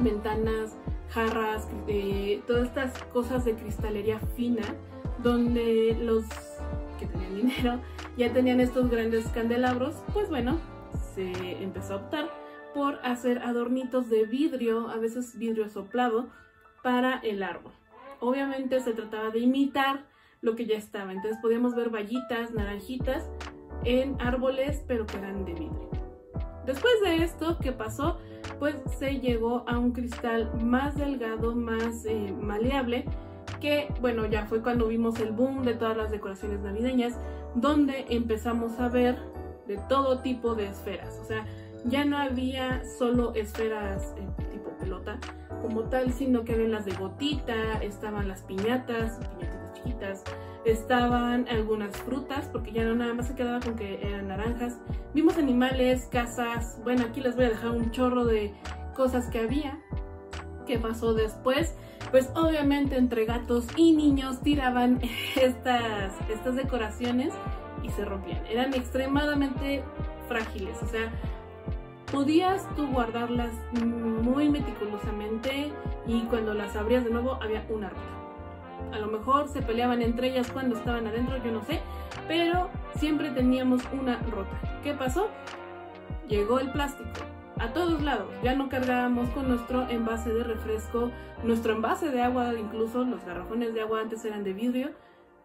ventanas 0.00 0.76
jarras, 1.10 1.68
eh, 1.88 2.40
todas 2.46 2.68
estas 2.68 3.02
cosas 3.12 3.44
de 3.44 3.54
cristalería 3.54 4.18
fina, 4.36 4.62
donde 5.22 5.96
los 6.00 6.24
que 6.98 7.06
tenían 7.06 7.36
dinero 7.36 7.80
ya 8.16 8.32
tenían 8.32 8.60
estos 8.60 8.90
grandes 8.90 9.26
candelabros, 9.28 9.94
pues 10.12 10.28
bueno, 10.28 10.58
se 11.14 11.62
empezó 11.62 11.94
a 11.94 11.96
optar 11.96 12.30
por 12.74 12.98
hacer 13.04 13.38
adornitos 13.38 14.10
de 14.10 14.26
vidrio, 14.26 14.88
a 14.90 14.96
veces 14.96 15.38
vidrio 15.38 15.68
soplado, 15.68 16.28
para 16.82 17.18
el 17.18 17.42
árbol. 17.42 17.72
Obviamente 18.20 18.80
se 18.80 18.92
trataba 18.92 19.30
de 19.30 19.40
imitar 19.40 20.04
lo 20.40 20.54
que 20.56 20.66
ya 20.66 20.76
estaba, 20.76 21.12
entonces 21.12 21.38
podíamos 21.40 21.74
ver 21.74 21.90
vallitas, 21.90 22.52
naranjitas 22.52 23.28
en 23.84 24.20
árboles, 24.20 24.84
pero 24.86 25.06
que 25.06 25.16
eran 25.16 25.44
de 25.44 25.54
vidrio. 25.54 25.90
Después 26.66 26.94
de 27.02 27.22
esto, 27.22 27.58
¿qué 27.60 27.72
pasó? 27.72 28.18
pues 28.58 28.76
se 28.98 29.20
llegó 29.20 29.64
a 29.66 29.78
un 29.78 29.92
cristal 29.92 30.50
más 30.62 30.96
delgado, 30.96 31.54
más 31.54 32.04
eh, 32.06 32.34
maleable, 32.40 33.04
que 33.60 33.88
bueno, 34.00 34.26
ya 34.26 34.46
fue 34.46 34.62
cuando 34.62 34.88
vimos 34.88 35.18
el 35.20 35.32
boom 35.32 35.64
de 35.64 35.74
todas 35.74 35.96
las 35.96 36.10
decoraciones 36.10 36.60
navideñas, 36.60 37.14
donde 37.54 38.06
empezamos 38.10 38.78
a 38.78 38.88
ver 38.88 39.16
de 39.66 39.76
todo 39.88 40.20
tipo 40.20 40.54
de 40.54 40.66
esferas, 40.66 41.18
o 41.22 41.24
sea, 41.24 41.44
ya 41.84 42.04
no 42.04 42.18
había 42.18 42.82
solo 42.98 43.34
esferas 43.34 44.14
eh, 44.16 44.44
tipo 44.50 44.70
pelota, 44.78 45.18
como 45.62 45.82
tal, 45.84 46.12
sino 46.12 46.44
que 46.44 46.54
había 46.54 46.68
las 46.68 46.84
de 46.84 46.92
gotita, 46.92 47.54
estaban 47.82 48.28
las 48.28 48.42
piñatas, 48.42 49.18
piñatitas 49.18 49.72
chiquitas, 49.74 50.24
estaban 50.64 51.46
algunas 51.48 51.96
frutas, 51.96 52.48
porque 52.52 52.72
ya 52.72 52.84
no 52.84 52.94
nada 52.94 53.14
más 53.14 53.28
se 53.28 53.34
quedaba 53.34 53.60
con 53.60 53.76
que 53.76 54.06
eran 54.06 54.28
naranjas. 54.28 54.78
Vimos 55.14 55.38
animales, 55.38 56.08
casas, 56.10 56.78
bueno, 56.82 57.04
aquí 57.08 57.20
les 57.20 57.36
voy 57.36 57.46
a 57.46 57.50
dejar 57.50 57.70
un 57.70 57.90
chorro 57.90 58.24
de 58.24 58.52
cosas 58.94 59.28
que 59.28 59.40
había. 59.40 59.78
¿Qué 60.66 60.78
pasó 60.78 61.14
después? 61.14 61.76
Pues 62.10 62.30
obviamente 62.34 62.96
entre 62.96 63.24
gatos 63.24 63.66
y 63.76 63.92
niños 63.92 64.40
tiraban 64.40 65.00
estas, 65.36 66.12
estas 66.28 66.56
decoraciones 66.56 67.32
y 67.82 67.90
se 67.90 68.04
rompían. 68.04 68.44
Eran 68.46 68.74
extremadamente 68.74 69.82
frágiles, 70.28 70.82
o 70.82 70.86
sea, 70.86 71.10
podías 72.10 72.66
tú 72.76 72.86
guardarlas 72.88 73.52
muy 73.82 74.48
meticulosamente 74.48 75.72
y 76.06 76.22
cuando 76.22 76.54
las 76.54 76.76
abrías 76.76 77.04
de 77.04 77.10
nuevo 77.10 77.38
había 77.42 77.64
una 77.68 77.88
rota. 77.90 78.02
A 78.92 78.98
lo 78.98 79.08
mejor 79.08 79.48
se 79.48 79.62
peleaban 79.62 80.02
entre 80.02 80.28
ellas 80.28 80.50
cuando 80.50 80.76
estaban 80.76 81.06
adentro, 81.06 81.36
yo 81.44 81.50
no 81.52 81.62
sé, 81.64 81.80
pero 82.28 82.70
siempre 82.96 83.30
teníamos 83.30 83.82
una 83.92 84.18
rota. 84.30 84.80
¿Qué 84.82 84.94
pasó? 84.94 85.28
Llegó 86.28 86.60
el 86.60 86.70
plástico 86.70 87.10
a 87.58 87.72
todos 87.72 88.02
lados. 88.02 88.28
Ya 88.42 88.54
no 88.54 88.68
cargábamos 88.68 89.28
con 89.30 89.48
nuestro 89.48 89.88
envase 89.88 90.32
de 90.32 90.44
refresco, 90.44 91.10
nuestro 91.42 91.72
envase 91.72 92.10
de 92.10 92.22
agua, 92.22 92.52
incluso 92.54 93.04
los 93.04 93.24
garrafones 93.24 93.74
de 93.74 93.80
agua 93.80 94.00
antes 94.00 94.24
eran 94.24 94.44
de 94.44 94.52
vidrio 94.52 94.90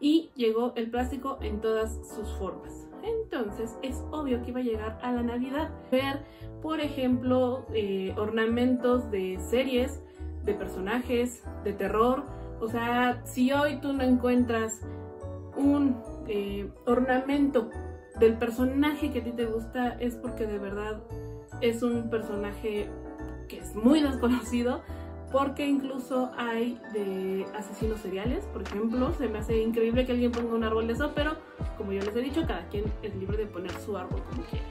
y 0.02 0.32
llegó 0.36 0.74
el 0.76 0.90
plástico 0.90 1.38
en 1.42 1.62
todas 1.62 1.96
sus 2.16 2.28
formas. 2.34 2.88
Entonces 3.04 3.78
es 3.82 4.04
obvio 4.12 4.42
que 4.44 4.50
iba 4.50 4.60
a 4.60 4.64
llegar 4.64 5.00
a 5.02 5.12
la 5.12 5.22
Navidad. 5.22 5.70
Ver, 5.92 6.26
por 6.62 6.82
ejemplo, 6.82 7.66
eh, 7.74 8.14
ornamentos 8.18 9.10
de 9.12 9.40
series, 9.40 10.02
de 10.44 10.56
personajes, 10.56 11.44
de 11.64 11.74
terror. 11.74 12.26
O 12.60 12.68
sea, 12.68 13.22
si 13.26 13.54
hoy 13.54 13.78
tú 13.80 13.94
no 13.94 14.04
encuentras 14.04 14.82
un 15.56 16.02
eh, 16.28 16.70
ornamento 16.86 17.70
del 18.20 18.38
personaje 18.38 19.12
que 19.12 19.20
a 19.20 19.24
ti 19.24 19.32
te 19.32 19.46
gusta, 19.46 19.98
es 20.00 20.16
porque 20.16 20.46
de 20.46 20.58
verdad 20.58 21.02
es 21.62 21.84
un 21.84 22.10
personaje 22.10 22.90
que 23.48 23.60
es 23.60 23.76
muy 23.76 24.02
desconocido 24.02 24.82
porque 25.32 25.66
incluso 25.66 26.32
hay 26.38 26.80
de 26.94 27.46
asesinos 27.56 28.02
seriales, 28.02 28.46
por 28.48 28.64
ejemplo, 28.64 29.14
se 29.14 29.30
me 29.30 29.40
hace 29.40 29.62
increíble 29.62 30.06
que 30.06 30.12
alguien 30.12 30.32
ponga 30.32 30.54
un 30.54 30.64
árbol 30.64 30.88
de 30.88 30.94
eso, 30.94 31.12
pero 31.16 31.38
como 31.78 31.94
yo 31.94 32.02
les 32.02 32.16
he 32.16 32.22
dicho, 32.22 32.42
cada 32.46 32.68
quien 32.70 32.86
es 33.02 33.16
libre 33.16 33.38
de 33.38 33.46
poner 33.46 33.72
su 33.80 33.98
árbol 33.98 34.22
como 34.30 34.44
quiera. 34.44 34.66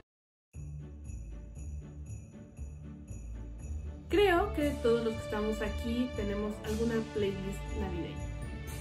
Creo 4.08 4.52
que 4.54 4.70
todos 4.82 5.04
los 5.04 5.14
que 5.14 5.24
estamos 5.24 5.62
aquí 5.62 6.10
tenemos 6.16 6.52
alguna 6.64 6.96
playlist 7.14 7.60
navideña 7.80 8.30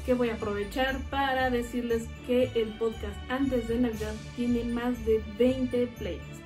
que 0.05 0.15
voy 0.15 0.29
a 0.29 0.33
aprovechar 0.33 0.97
para 1.11 1.51
decirles 1.51 2.07
que 2.25 2.51
el 2.55 2.69
podcast 2.79 3.15
antes 3.29 3.67
de 3.67 3.77
Navidad 3.77 4.15
tiene 4.35 4.63
más 4.63 5.05
de 5.05 5.21
20 5.37 5.85
playlists 5.99 6.38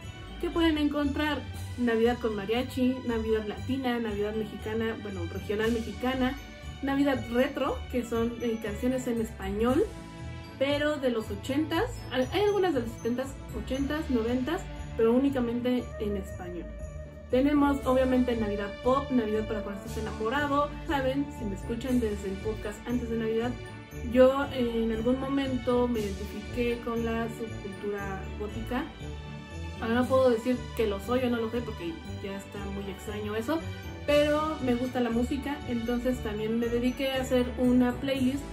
que 0.43 0.49
pueden 0.49 0.77
encontrar 0.77 1.39
Navidad 1.77 2.19
con 2.19 2.35
mariachi, 2.35 2.97
Navidad 3.07 3.47
latina, 3.47 3.97
Navidad 3.97 4.35
mexicana, 4.35 4.93
bueno, 5.01 5.21
regional 5.31 5.71
mexicana, 5.71 6.37
Navidad 6.81 7.23
retro, 7.31 7.77
que 7.93 8.03
son 8.03 8.33
eh, 8.41 8.59
canciones 8.61 9.07
en 9.07 9.21
español, 9.21 9.85
pero 10.59 10.97
de 10.97 11.11
los 11.11 11.27
80s, 11.29 11.87
hay 12.11 12.41
algunas 12.41 12.73
de 12.73 12.81
los 12.81 12.89
70s, 12.89 13.27
80s, 13.65 14.07
90s, 14.09 14.59
pero 14.97 15.13
únicamente 15.13 15.85
en 16.01 16.17
español. 16.17 16.65
Tenemos 17.31 17.77
obviamente 17.85 18.35
Navidad 18.35 18.73
Pop, 18.83 19.09
Navidad 19.11 19.47
para 19.47 19.61
cuando 19.61 19.81
estés 19.85 20.03
enamorado. 20.03 20.69
Saben, 20.87 21.25
si 21.39 21.45
me 21.45 21.55
escuchan 21.55 22.01
desde 22.01 22.31
el 22.31 22.37
podcast 22.39 22.85
antes 22.85 23.09
de 23.09 23.17
Navidad, 23.17 23.51
yo 24.11 24.45
en 24.51 24.91
algún 24.91 25.21
momento 25.21 25.87
me 25.87 26.01
identifiqué 26.01 26.81
con 26.83 27.05
la 27.05 27.29
subcultura 27.29 28.21
gótica 28.37 28.83
Ahora 29.83 29.95
no 29.95 30.05
puedo 30.05 30.29
decir 30.29 30.57
que 30.77 30.87
lo 30.87 31.01
soy 31.01 31.25
o 31.25 31.29
no 31.29 31.35
lo 31.41 31.49
sé 31.49 31.59
porque 31.59 31.91
ya 32.23 32.37
está 32.37 32.57
muy 32.73 32.89
extraño 32.89 33.35
eso, 33.35 33.59
pero 34.07 34.55
me 34.63 34.75
gusta 34.75 35.01
la 35.01 35.09
música, 35.09 35.57
entonces 35.67 36.23
también 36.23 36.57
me 36.57 36.67
dediqué 36.67 37.11
a 37.11 37.21
hacer 37.21 37.45
una 37.57 37.91
playlist 37.91 38.43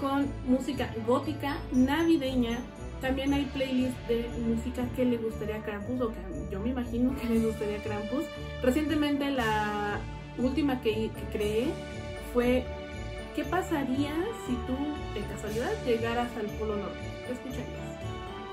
con 0.00 0.26
música 0.46 0.90
gótica 1.06 1.58
navideña. 1.72 2.58
También 3.02 3.34
hay 3.34 3.44
playlists 3.52 4.08
de 4.08 4.30
música 4.46 4.88
que 4.96 5.04
le 5.04 5.18
gustaría 5.18 5.56
a 5.56 5.62
Krampus 5.62 6.00
o 6.00 6.08
que 6.08 6.20
yo 6.50 6.58
me 6.58 6.70
imagino 6.70 7.14
que 7.20 7.28
le 7.28 7.40
gustaría 7.40 7.80
a 7.80 7.82
Krampus. 7.82 8.24
Recientemente 8.62 9.30
la 9.30 9.98
última 10.38 10.80
que, 10.80 11.10
creé 11.30 11.66
fue 12.32 12.64
¿Qué 13.36 13.44
pasaría 13.44 14.14
si 14.46 14.54
tú 14.66 14.74
de 15.14 15.20
casualidad 15.32 15.70
llegaras 15.84 16.34
al 16.36 16.46
Polo 16.58 16.76
Norte? 16.76 16.98
¿Qué 17.26 17.32
escucharías? 17.34 18.00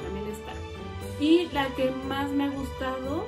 También 0.03 0.27
está. 0.27 0.74
Y 1.19 1.47
la 1.53 1.67
que 1.75 1.91
más 2.07 2.31
me 2.31 2.45
ha 2.45 2.49
gustado 2.49 3.27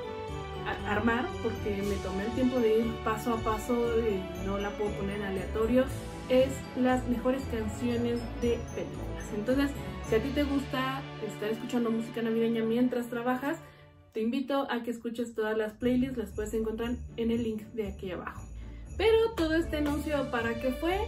armar, 0.86 1.26
porque 1.42 1.82
me 1.82 1.94
tomé 1.96 2.26
el 2.26 2.32
tiempo 2.32 2.58
de 2.58 2.80
ir 2.80 2.94
paso 3.04 3.34
a 3.34 3.36
paso 3.38 3.74
y 4.00 4.46
no 4.46 4.58
la 4.58 4.70
puedo 4.70 4.90
poner 4.92 5.16
en 5.16 5.22
aleatorio, 5.22 5.84
es 6.28 6.48
las 6.76 7.06
mejores 7.08 7.42
canciones 7.50 8.20
de 8.42 8.58
películas. 8.74 9.24
Entonces, 9.34 9.70
si 10.08 10.14
a 10.14 10.22
ti 10.22 10.28
te 10.30 10.42
gusta 10.44 11.02
estar 11.26 11.50
escuchando 11.50 11.90
música 11.90 12.22
navideña 12.22 12.62
mientras 12.64 13.08
trabajas, 13.08 13.58
te 14.12 14.20
invito 14.20 14.66
a 14.70 14.82
que 14.82 14.90
escuches 14.90 15.34
todas 15.34 15.56
las 15.56 15.74
playlists, 15.74 16.18
las 16.18 16.32
puedes 16.32 16.52
encontrar 16.54 16.96
en 17.16 17.30
el 17.30 17.42
link 17.42 17.62
de 17.72 17.88
aquí 17.88 18.10
abajo. 18.10 18.42
Pero 18.96 19.32
todo 19.36 19.54
este 19.54 19.78
anuncio, 19.78 20.30
¿para 20.30 20.60
qué 20.60 20.72
fue? 20.72 20.98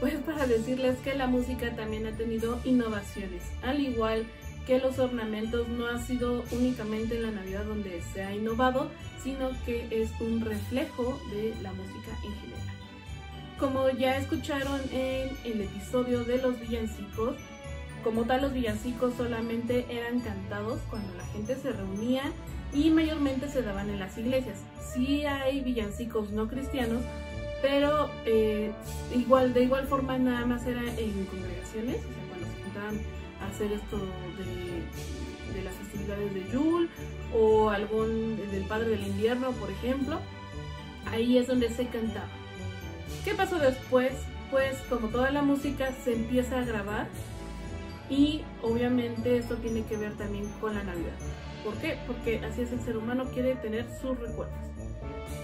Pues 0.00 0.14
para 0.20 0.46
decirles 0.46 0.98
que 0.98 1.14
la 1.14 1.26
música 1.26 1.74
también 1.74 2.06
ha 2.06 2.12
tenido 2.12 2.58
innovaciones, 2.64 3.42
al 3.62 3.80
igual 3.80 4.24
que 4.24 4.41
los 4.68 4.98
ornamentos 4.98 5.68
no 5.68 5.86
ha 5.86 5.98
sido 5.98 6.44
únicamente 6.50 7.16
en 7.16 7.22
la 7.22 7.30
Navidad 7.30 7.64
donde 7.64 8.00
se 8.12 8.22
ha 8.22 8.34
innovado, 8.34 8.90
sino 9.22 9.50
que 9.64 9.86
es 9.90 10.10
un 10.20 10.40
reflejo 10.40 11.20
de 11.30 11.54
la 11.62 11.72
música 11.72 12.16
en 12.24 12.34
general. 12.40 12.60
Como 13.58 13.90
ya 13.90 14.16
escucharon 14.16 14.80
en 14.92 15.36
el 15.44 15.60
episodio 15.62 16.24
de 16.24 16.38
los 16.38 16.58
villancicos, 16.58 17.36
como 18.02 18.24
tal 18.24 18.42
los 18.42 18.52
villancicos 18.52 19.14
solamente 19.14 19.86
eran 19.88 20.20
cantados 20.20 20.80
cuando 20.90 21.14
la 21.14 21.24
gente 21.26 21.54
se 21.54 21.70
reunía 21.72 22.32
y 22.74 22.90
mayormente 22.90 23.48
se 23.48 23.62
daban 23.62 23.90
en 23.90 24.00
las 24.00 24.16
iglesias. 24.18 24.58
Sí 24.92 25.24
hay 25.24 25.60
villancicos 25.60 26.30
no 26.32 26.48
cristianos, 26.48 27.02
pero 27.60 28.10
eh, 28.24 28.72
igual 29.14 29.54
de 29.54 29.64
igual 29.64 29.86
forma 29.86 30.18
nada 30.18 30.46
más 30.46 30.66
era 30.66 30.82
en 30.82 31.26
congregaciones, 31.26 31.96
o 31.98 32.12
sea, 32.12 32.24
cuando 32.28 32.46
se 32.46 32.62
juntaban 32.64 33.21
hacer 33.52 33.72
esto 33.72 33.98
de, 34.38 35.62
las 35.62 35.74
festividades 35.74 36.34
de 36.34 36.50
Yule 36.50 36.88
o 37.34 37.68
algún 37.68 38.36
del 38.50 38.64
Padre 38.64 38.88
del 38.90 39.06
Invierno, 39.06 39.52
por 39.52 39.70
ejemplo. 39.70 40.18
Ahí 41.10 41.36
es 41.36 41.46
donde 41.46 41.68
se 41.68 41.86
cantaba. 41.86 42.28
¿Qué 43.24 43.34
pasó 43.34 43.58
después? 43.58 44.12
Pues 44.50 44.76
como 44.88 45.08
toda 45.08 45.30
la 45.30 45.42
música 45.42 45.92
se 46.04 46.14
empieza 46.14 46.58
a 46.58 46.64
grabar 46.64 47.08
y 48.08 48.42
obviamente 48.62 49.36
esto 49.36 49.56
tiene 49.56 49.84
que 49.84 49.96
ver 49.96 50.14
también 50.16 50.50
con 50.60 50.74
la 50.74 50.82
Navidad. 50.82 51.16
¿Por 51.64 51.74
qué? 51.74 51.98
Porque 52.06 52.40
así 52.44 52.62
es 52.62 52.72
el 52.72 52.80
ser 52.80 52.96
humano, 52.96 53.26
quiere 53.32 53.54
tener 53.56 53.86
sus 54.00 54.18
recuerdos. 54.18 54.56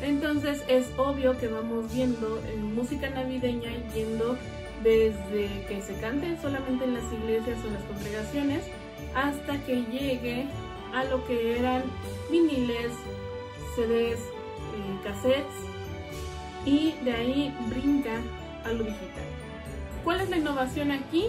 Entonces 0.02 0.62
es 0.68 0.86
obvio 0.96 1.38
que 1.38 1.48
vamos 1.48 1.92
viendo 1.92 2.40
en 2.46 2.74
música 2.74 3.10
navideña 3.10 3.70
yendo 3.94 4.36
desde 4.82 5.66
que 5.66 5.82
se 5.82 5.94
cante 6.00 6.36
solamente 6.40 6.84
en 6.84 6.94
las 6.94 7.12
iglesias 7.12 7.58
o 7.64 7.70
las 7.70 7.82
congregaciones 7.84 8.64
hasta 9.14 9.58
que 9.64 9.82
llegue 9.84 10.46
a 10.94 11.04
lo 11.04 11.26
que 11.26 11.58
eran 11.58 11.82
viniles, 12.30 12.92
CDs, 13.74 14.18
eh, 14.18 14.98
cassettes 15.04 15.68
y 16.64 16.92
de 17.04 17.12
ahí 17.12 17.54
brinca 17.68 18.20
a 18.64 18.72
lo 18.72 18.84
digital. 18.84 19.24
¿Cuál 20.04 20.20
es 20.20 20.30
la 20.30 20.38
innovación 20.38 20.90
aquí? 20.90 21.26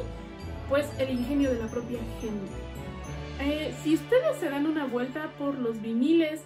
Pues 0.70 0.88
el 1.00 1.12
ingenio 1.12 1.52
de 1.52 1.60
la 1.60 1.68
propia 1.68 2.00
gente. 2.22 2.70
Eh, 3.42 3.74
si 3.84 3.96
ustedes 3.96 4.38
se 4.38 4.50
dan 4.50 4.66
una 4.66 4.86
vuelta 4.86 5.32
por 5.38 5.58
los 5.58 5.82
viniles 5.82 6.42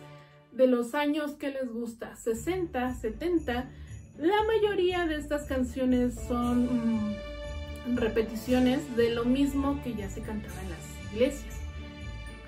de 0.52 0.68
los 0.68 0.94
años 0.94 1.32
que 1.32 1.50
les 1.50 1.72
gusta, 1.72 2.16
60, 2.16 2.94
70, 2.94 3.70
la 4.18 4.44
mayoría 4.44 5.06
de 5.06 5.18
estas 5.18 5.44
canciones 5.44 6.16
son 6.28 6.66
mm, 6.66 7.96
repeticiones 7.96 8.96
de 8.96 9.10
lo 9.10 9.26
mismo 9.26 9.82
que 9.84 9.96
ya 9.96 10.10
se 10.10 10.22
cantaba 10.22 10.62
en 10.62 10.70
las 10.70 11.14
iglesias, 11.14 11.56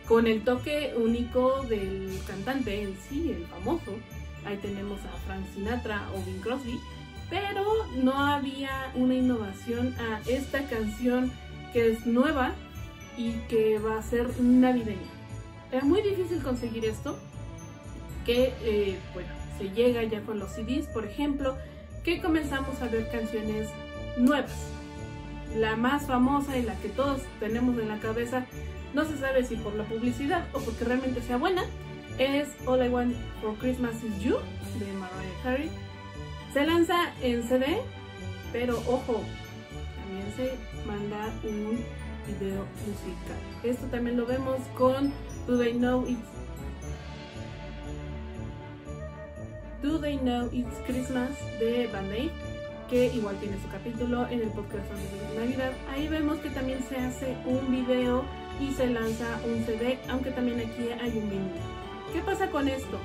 con 0.08 0.28
el 0.28 0.44
toque 0.44 0.94
único 0.96 1.64
del 1.64 2.20
cantante 2.28 2.84
en 2.84 2.96
sí, 3.10 3.32
el 3.32 3.46
famoso. 3.48 3.98
Ahí 4.46 4.58
tenemos 4.58 5.00
a 5.02 5.18
Frank 5.26 5.44
Sinatra 5.54 6.08
o 6.16 6.22
Bing 6.24 6.40
Crosby, 6.42 6.80
pero 7.30 7.64
no 7.96 8.14
había 8.14 8.92
una 8.94 9.16
innovación 9.16 9.96
a 10.00 10.22
esta 10.30 10.68
canción 10.68 11.32
que 11.74 11.92
es 11.92 12.06
nueva 12.06 12.54
y 13.18 13.32
que 13.50 13.80
va 13.80 13.98
a 13.98 14.04
ser 14.04 14.40
navideña. 14.40 15.00
Era 15.72 15.84
muy 15.84 16.02
difícil 16.04 16.44
conseguir 16.44 16.86
esto, 16.86 17.18
que, 18.24 18.54
eh, 18.62 19.00
bueno, 19.14 19.35
se 19.58 19.70
llega 19.70 20.04
ya 20.04 20.22
con 20.22 20.40
los 20.40 20.52
CDs, 20.52 20.88
por 20.88 21.06
ejemplo, 21.06 21.58
que 22.04 22.22
comenzamos 22.22 22.82
a 22.82 22.88
ver 22.88 23.10
canciones 23.10 23.70
nuevas. 24.18 24.70
La 25.56 25.76
más 25.76 26.08
famosa 26.08 26.58
y 26.58 26.64
la 26.64 26.76
que 26.80 26.90
todos 26.90 27.22
tenemos 27.40 27.78
en 27.80 27.88
la 27.88 28.00
cabeza, 28.00 28.46
no 28.94 29.06
se 29.06 29.18
sabe 29.18 29.44
si 29.44 29.56
por 29.56 29.74
la 29.76 29.84
publicidad 29.84 30.46
o 30.54 30.60
porque 30.60 30.86
realmente 30.86 31.22
sea 31.22 31.38
buena, 31.38 31.64
es 32.18 32.50
All 32.66 32.86
I 32.86 32.90
Want 32.90 33.16
for 33.42 33.56
Christmas 33.58 33.96
Is 34.04 34.24
You 34.24 34.38
de 34.80 34.92
Mariah 34.94 35.44
Carey. 35.44 35.70
Se 36.54 36.66
lanza 36.66 37.14
en 37.22 37.44
CD, 37.44 37.78
pero 38.54 38.78
ojo, 38.88 39.22
también 39.98 40.34
se 40.36 40.88
manda 40.88 41.34
un 41.44 41.84
video 42.28 42.66
musical. 42.88 43.38
Esto 43.64 43.88
también 43.88 44.18
lo 44.18 44.26
vemos 44.26 44.60
con 44.78 45.14
Do 45.48 45.58
They 45.58 45.74
Know 45.74 46.06
It's 46.08 46.35
They 50.06 50.18
Know 50.18 50.52
It's 50.54 50.78
Christmas 50.86 51.32
de 51.58 51.88
Band 51.88 52.12
Aid, 52.12 52.30
que 52.92 53.08
igual 53.08 53.38
tiene 53.38 53.58
su 53.60 53.68
capítulo 53.70 54.28
en 54.28 54.42
el 54.42 54.50
podcast 54.50 54.88
de 54.92 55.40
Navidad. 55.40 55.72
Ahí 55.92 56.08
vemos 56.08 56.38
que 56.38 56.52
también 56.52 56.84
se 56.88 56.98
hace 56.98 57.36
un 57.48 57.72
video 57.72 58.24
y 58.62 58.72
se 58.74 58.86
lanza 58.86 59.40
un 59.44 59.66
CD, 59.66 59.98
aunque 60.08 60.30
también 60.30 60.60
aquí 60.60 60.90
hay 61.02 61.10
un 61.18 61.28
vinilo. 61.28 61.60
¿Qué 62.14 62.22
pasa 62.22 62.52
con 62.52 62.68
esto? 62.68 63.00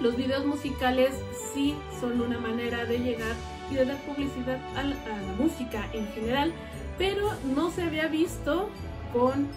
Los 0.00 0.16
videos 0.16 0.46
musicales 0.46 1.10
sí 1.52 1.74
son 1.98 2.20
una 2.20 2.38
manera 2.38 2.84
de 2.84 3.00
llegar 3.00 3.34
y 3.68 3.74
de 3.74 3.86
dar 3.86 3.98
publicidad 4.02 4.60
a 4.76 4.84
la, 4.84 4.94
a 4.94 5.22
la 5.22 5.32
música 5.36 5.90
en 5.92 6.06
general, 6.12 6.52
pero 6.98 7.32
no 7.56 7.72
se 7.72 7.82
había 7.82 8.06
visto 8.06 8.70
con 9.12 9.48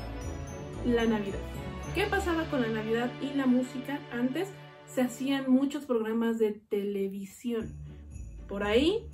la 0.83 1.05
Navidad. 1.05 1.37
¿Qué 1.93 2.07
pasaba 2.07 2.45
con 2.45 2.63
la 2.63 2.69
Navidad 2.69 3.11
y 3.21 3.35
la 3.35 3.45
música? 3.45 3.99
Antes 4.11 4.47
se 4.93 5.01
hacían 5.01 5.49
muchos 5.49 5.85
programas 5.85 6.39
de 6.39 6.51
televisión. 6.51 7.71
Por 8.47 8.63
ahí, 8.63 9.05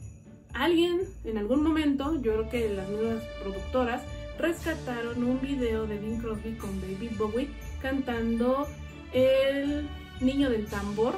alguien 0.53 1.01
en 1.25 1.37
algún 1.37 1.63
momento, 1.63 2.15
yo 2.21 2.33
creo 2.33 2.49
que 2.49 2.69
las 2.69 2.89
nuevas 2.89 3.23
productoras, 3.41 4.01
rescataron 4.39 5.23
un 5.23 5.39
video 5.39 5.87
de 5.87 5.97
Bing 5.97 6.19
Crosby 6.19 6.55
con 6.55 6.81
David 6.81 7.11
Bowie 7.17 7.49
cantando 7.81 8.67
El 9.13 9.87
Niño 10.19 10.49
del 10.49 10.65
Tambor. 10.67 11.15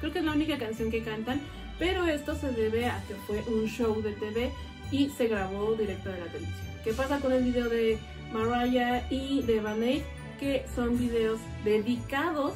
Creo 0.00 0.12
que 0.12 0.20
es 0.20 0.24
la 0.24 0.32
única 0.32 0.58
canción 0.58 0.90
que 0.90 1.02
cantan, 1.02 1.40
pero 1.78 2.06
esto 2.06 2.34
se 2.34 2.50
debe 2.50 2.86
a 2.86 3.02
que 3.06 3.14
fue 3.14 3.42
un 3.46 3.66
show 3.66 4.00
de 4.02 4.12
TV 4.12 4.50
y 4.90 5.08
se 5.10 5.28
grabó 5.28 5.74
directo 5.74 6.10
de 6.10 6.18
la 6.18 6.26
televisión. 6.26 6.66
¿Qué 6.84 6.92
pasa 6.92 7.20
con 7.20 7.32
el 7.32 7.44
video 7.44 7.68
de 7.68 7.98
Mariah 8.32 9.06
y 9.10 9.42
de 9.42 9.60
Van 9.60 9.82
Eyck? 9.82 10.04
Que 10.40 10.64
son 10.74 10.98
videos 10.98 11.38
dedicados 11.64 12.54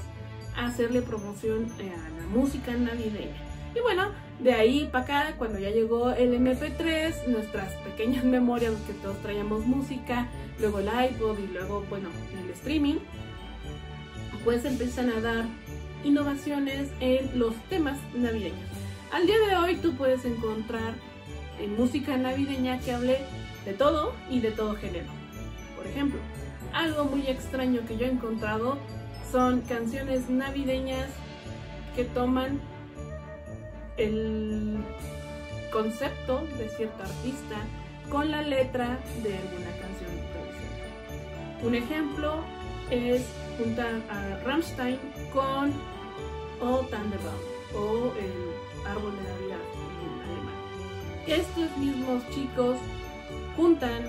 hacerle 0.56 1.02
promoción 1.02 1.66
a 1.80 2.20
la 2.20 2.26
música 2.28 2.72
navideña. 2.72 3.36
Y 3.74 3.80
bueno, 3.80 4.10
de 4.40 4.52
ahí 4.52 4.88
para 4.90 5.04
acá, 5.04 5.34
cuando 5.36 5.58
ya 5.58 5.70
llegó 5.70 6.10
el 6.10 6.34
MP3, 6.34 7.26
nuestras 7.28 7.72
pequeñas 7.84 8.24
memorias, 8.36 8.72
que 8.86 8.94
todos 8.94 9.20
traíamos 9.22 9.66
música, 9.66 10.28
luego 10.58 10.78
el 10.78 10.88
iPod 10.88 11.38
y 11.38 11.46
luego, 11.48 11.84
bueno, 11.88 12.08
el 12.42 12.50
streaming, 12.50 12.96
pues 14.44 14.64
empiezan 14.64 15.10
a 15.10 15.20
dar 15.20 15.44
innovaciones 16.04 16.88
en 17.00 17.38
los 17.38 17.54
temas 17.68 17.98
navideños. 18.14 18.68
Al 19.12 19.26
día 19.26 19.38
de 19.48 19.56
hoy 19.56 19.76
tú 19.76 19.94
puedes 19.94 20.24
encontrar 20.24 20.94
en 21.60 21.76
música 21.76 22.16
navideña 22.16 22.78
que 22.80 22.92
hable 22.92 23.18
de 23.64 23.72
todo 23.72 24.14
y 24.30 24.40
de 24.40 24.52
todo 24.52 24.74
género. 24.76 25.06
Por 25.76 25.86
ejemplo, 25.86 26.20
algo 26.72 27.04
muy 27.04 27.26
extraño 27.26 27.80
que 27.86 27.96
yo 27.96 28.06
he 28.06 28.10
encontrado 28.10 28.78
son 29.30 29.60
canciones 29.62 30.28
navideñas 30.28 31.08
que 31.94 32.04
toman 32.04 32.60
el 33.96 34.76
concepto 35.72 36.42
de 36.58 36.68
cierto 36.70 37.02
artista 37.02 37.56
con 38.10 38.30
la 38.30 38.42
letra 38.42 38.98
de 39.22 39.36
alguna 39.36 39.70
canción 39.80 40.10
tradicional. 40.32 41.62
Un 41.62 41.74
ejemplo 41.74 42.44
es 42.90 43.22
juntar 43.58 44.00
a 44.10 44.38
Rammstein 44.44 44.98
con 45.32 45.72
O 46.60 46.78
Thunderbaum 46.80 47.56
o 47.74 48.12
el 48.18 48.86
árbol 48.86 49.12
de 49.16 49.22
Navidad 49.22 49.64
en 50.02 50.20
alemán. 50.22 50.54
Estos 51.26 51.76
mismos 51.78 52.22
chicos 52.30 52.76
juntan 53.56 54.04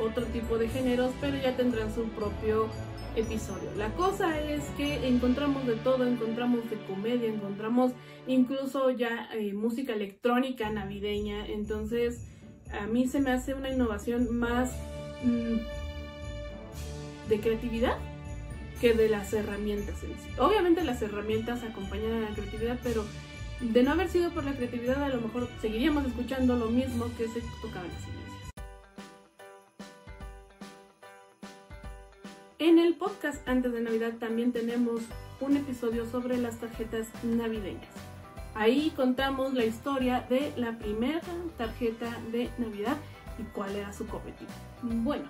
otro 0.00 0.24
tipo 0.26 0.58
de 0.58 0.68
géneros, 0.68 1.12
pero 1.20 1.36
ya 1.38 1.56
tendrán 1.56 1.92
su 1.94 2.04
propio 2.10 2.68
episodio. 3.16 3.70
La 3.76 3.90
cosa 3.94 4.40
es 4.40 4.64
que 4.76 5.06
encontramos 5.06 5.66
de 5.66 5.76
todo, 5.76 6.06
encontramos 6.06 6.68
de 6.70 6.76
comedia, 6.86 7.28
encontramos 7.28 7.92
incluso 8.26 8.90
ya 8.90 9.28
eh, 9.34 9.52
música 9.52 9.92
electrónica 9.92 10.70
navideña, 10.70 11.46
entonces 11.46 12.22
a 12.72 12.86
mí 12.86 13.06
se 13.06 13.20
me 13.20 13.30
hace 13.30 13.54
una 13.54 13.70
innovación 13.70 14.34
más 14.36 14.72
mmm, 15.22 15.58
de 17.28 17.40
creatividad 17.40 17.96
que 18.80 18.94
de 18.94 19.08
las 19.08 19.32
herramientas 19.32 20.02
en 20.02 20.10
sí. 20.10 20.30
Obviamente 20.38 20.82
las 20.82 21.02
herramientas 21.02 21.62
acompañan 21.62 22.14
a 22.14 22.30
la 22.30 22.34
creatividad, 22.34 22.78
pero 22.82 23.04
de 23.60 23.82
no 23.82 23.92
haber 23.92 24.08
sido 24.08 24.30
por 24.30 24.44
la 24.44 24.54
creatividad 24.54 25.02
a 25.02 25.08
lo 25.08 25.20
mejor 25.20 25.48
seguiríamos 25.60 26.04
escuchando 26.04 26.56
lo 26.56 26.68
mismo 26.68 27.06
que 27.16 27.28
se 27.28 27.40
tocaba 27.60 27.86
en 27.86 27.92
las 27.92 28.02
En 32.62 32.78
el 32.78 32.94
podcast 32.94 33.48
antes 33.48 33.72
de 33.72 33.80
Navidad 33.80 34.12
también 34.20 34.52
tenemos 34.52 35.02
un 35.40 35.56
episodio 35.56 36.06
sobre 36.08 36.38
las 36.38 36.60
tarjetas 36.60 37.08
navideñas. 37.24 37.90
Ahí 38.54 38.92
contamos 38.94 39.52
la 39.52 39.64
historia 39.64 40.24
de 40.30 40.52
la 40.56 40.78
primera 40.78 41.20
tarjeta 41.58 42.16
de 42.30 42.50
Navidad 42.58 42.98
y 43.36 43.42
cuál 43.52 43.74
era 43.74 43.92
su 43.92 44.06
cometido. 44.06 44.52
Bueno, 44.80 45.24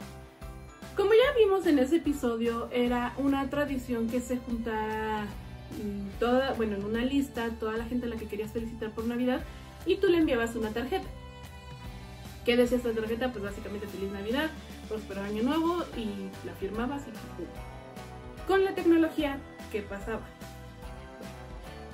como 0.95 1.13
ya 1.15 1.39
vimos 1.39 1.67
en 1.67 1.79
ese 1.79 1.97
episodio, 1.97 2.69
era 2.71 3.15
una 3.17 3.49
tradición 3.49 4.11
que 4.11 4.21
se 4.21 4.37
juntara 4.37 5.25
toda, 6.21 6.53
bueno, 6.53 6.77
en 6.77 6.85
una 6.85 7.03
lista, 7.03 7.49
toda 7.59 7.79
la 7.79 7.87
gente 7.87 8.05
a 8.05 8.11
la 8.11 8.17
que 8.17 8.27
querías 8.27 8.53
felicitar 8.53 8.91
por 8.91 9.07
Navidad 9.07 9.41
y 9.87 9.97
tú 9.97 10.09
le 10.09 10.19
enviabas 10.19 10.55
una 10.55 10.69
tarjeta. 10.69 11.09
¿Qué 12.45 12.59
decía 12.59 12.77
esta 12.77 12.93
tarjeta? 12.93 13.33
Pues 13.33 13.43
básicamente 13.43 13.87
Feliz 13.87 14.13
Navidad, 14.13 14.51
próspero 14.93 15.23
año 15.23 15.43
nuevo 15.43 15.85
y 15.97 16.29
la 16.47 16.53
firmabas 16.53 17.03
y 17.07 18.47
Con 18.47 18.63
la 18.63 18.75
tecnología, 18.75 19.39
¿qué 19.71 19.81
pasaba? 19.81 20.21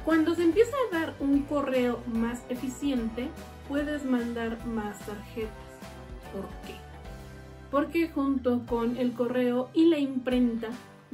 Cuando 0.04 0.34
se 0.34 0.42
empieza 0.42 0.72
a 0.72 0.98
dar 0.98 1.14
un 1.20 1.42
correo 1.42 2.02
más 2.12 2.40
eficiente, 2.48 3.28
puedes 3.68 4.04
mandar 4.04 4.66
más 4.66 4.98
tarjetas. 4.98 5.52
¿Por 6.32 6.46
qué? 6.66 6.74
Porque 7.70 8.08
junto 8.08 8.66
con 8.66 8.96
el 8.96 9.12
correo 9.12 9.70
y 9.74 9.84
la 9.90 9.98
imprenta, 9.98 10.70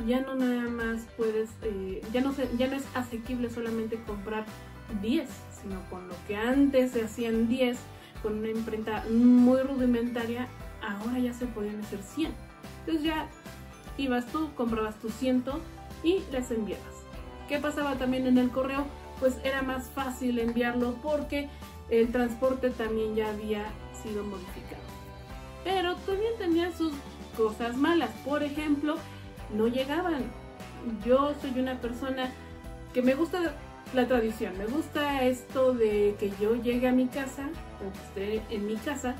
ya 0.07 0.23
no 0.23 0.37
nada 0.37 0.71
más 0.71 1.03
puedes, 1.19 1.51
eh, 1.65 2.01
ya, 2.15 2.23
no 2.23 2.33
se, 2.33 2.49
ya 2.57 2.67
no 2.69 2.77
es 2.77 2.85
asequible 2.95 3.51
solamente 3.51 4.03
comprar 4.07 4.47
10, 5.03 5.29
sino 5.61 5.83
con 5.91 6.09
lo 6.09 6.15
que 6.27 6.37
antes 6.37 6.93
se 6.93 7.05
hacían 7.05 7.47
10, 7.47 7.77
con 8.23 8.39
una 8.39 8.49
imprenta 8.49 9.05
muy 9.11 9.61
rudimentaria, 9.61 10.49
ahora 10.89 11.19
ya 11.19 11.33
se 11.33 11.47
podían 11.47 11.81
hacer 11.81 12.01
100. 12.03 12.33
Entonces 12.81 13.05
ya 13.05 13.29
ibas 13.97 14.27
tú, 14.27 14.51
comprabas 14.55 14.97
tu 14.97 15.11
ciento 15.11 15.61
y 16.03 16.23
las 16.33 16.51
enviabas. 16.51 16.85
¿Qué 17.49 17.59
pasaba 17.59 17.97
también 17.97 18.27
en 18.27 18.39
el 18.39 18.51
correo? 18.51 18.85
Pues 19.21 19.39
era 19.45 19.63
más 19.63 19.89
fácil 19.89 20.39
enviarlo 20.39 20.95
porque 21.03 21.49
el 21.91 22.11
transporte 22.11 22.71
también 22.71 23.15
ya 23.15 23.31
había 23.31 23.67
sido 24.03 24.25
modificado. 24.25 24.83
Pero 25.63 25.95
también 25.97 26.33
tenía 26.39 26.73
sus 26.73 26.93
cosas 27.37 27.77
malas. 27.77 28.11
Por 28.25 28.43
ejemplo, 28.43 28.97
no 29.55 29.69
llegaban. 29.69 30.25
Yo 31.05 31.35
soy 31.41 31.59
una 31.59 31.81
persona 31.81 32.31
que 32.93 33.03
me 33.03 33.15
gusta 33.15 33.55
la 33.95 34.07
tradición, 34.07 34.57
me 34.59 34.67
gusta 34.67 35.23
esto 35.25 35.73
de 35.73 36.17
que 36.19 36.33
yo 36.41 36.57
llegue 36.57 36.89
a 36.89 36.93
mi 36.93 37.07
casa 37.07 37.49
o 37.81 37.93
que 37.93 38.39
esté 38.41 38.55
en 38.55 38.67
mi 38.67 38.77
casa 38.77 39.15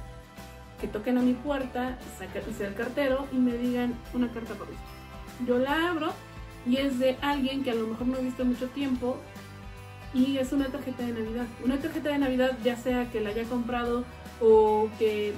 que 0.81 0.89
toquen 0.89 1.19
a 1.19 1.23
mi 1.23 1.35
puerta 1.35 1.99
sea 2.19 2.69
el 2.69 2.75
cartero 2.75 3.27
y 3.33 3.37
me 3.37 3.53
digan 3.57 3.95
una 4.13 4.31
carta 4.33 4.55
por 4.55 4.69
eso. 4.69 4.79
Yo 5.47 5.59
la 5.59 5.91
abro 5.91 6.13
y 6.67 6.77
es 6.77 6.99
de 6.99 7.17
alguien 7.21 7.63
que 7.63 7.71
a 7.71 7.75
lo 7.75 7.87
mejor 7.87 8.07
no 8.07 8.19
he 8.19 8.23
visto 8.23 8.45
mucho 8.45 8.69
tiempo 8.69 9.19
y 10.13 10.39
es 10.39 10.53
una 10.53 10.67
tarjeta 10.67 11.03
de 11.03 11.13
Navidad. 11.13 11.47
Una 11.65 11.79
tarjeta 11.79 12.11
de 12.11 12.19
Navidad 12.19 12.57
ya 12.63 12.77
sea 12.77 13.11
que 13.11 13.21
la 13.21 13.31
haya 13.31 13.45
comprado 13.45 14.05
o 14.41 14.89
que 14.99 15.33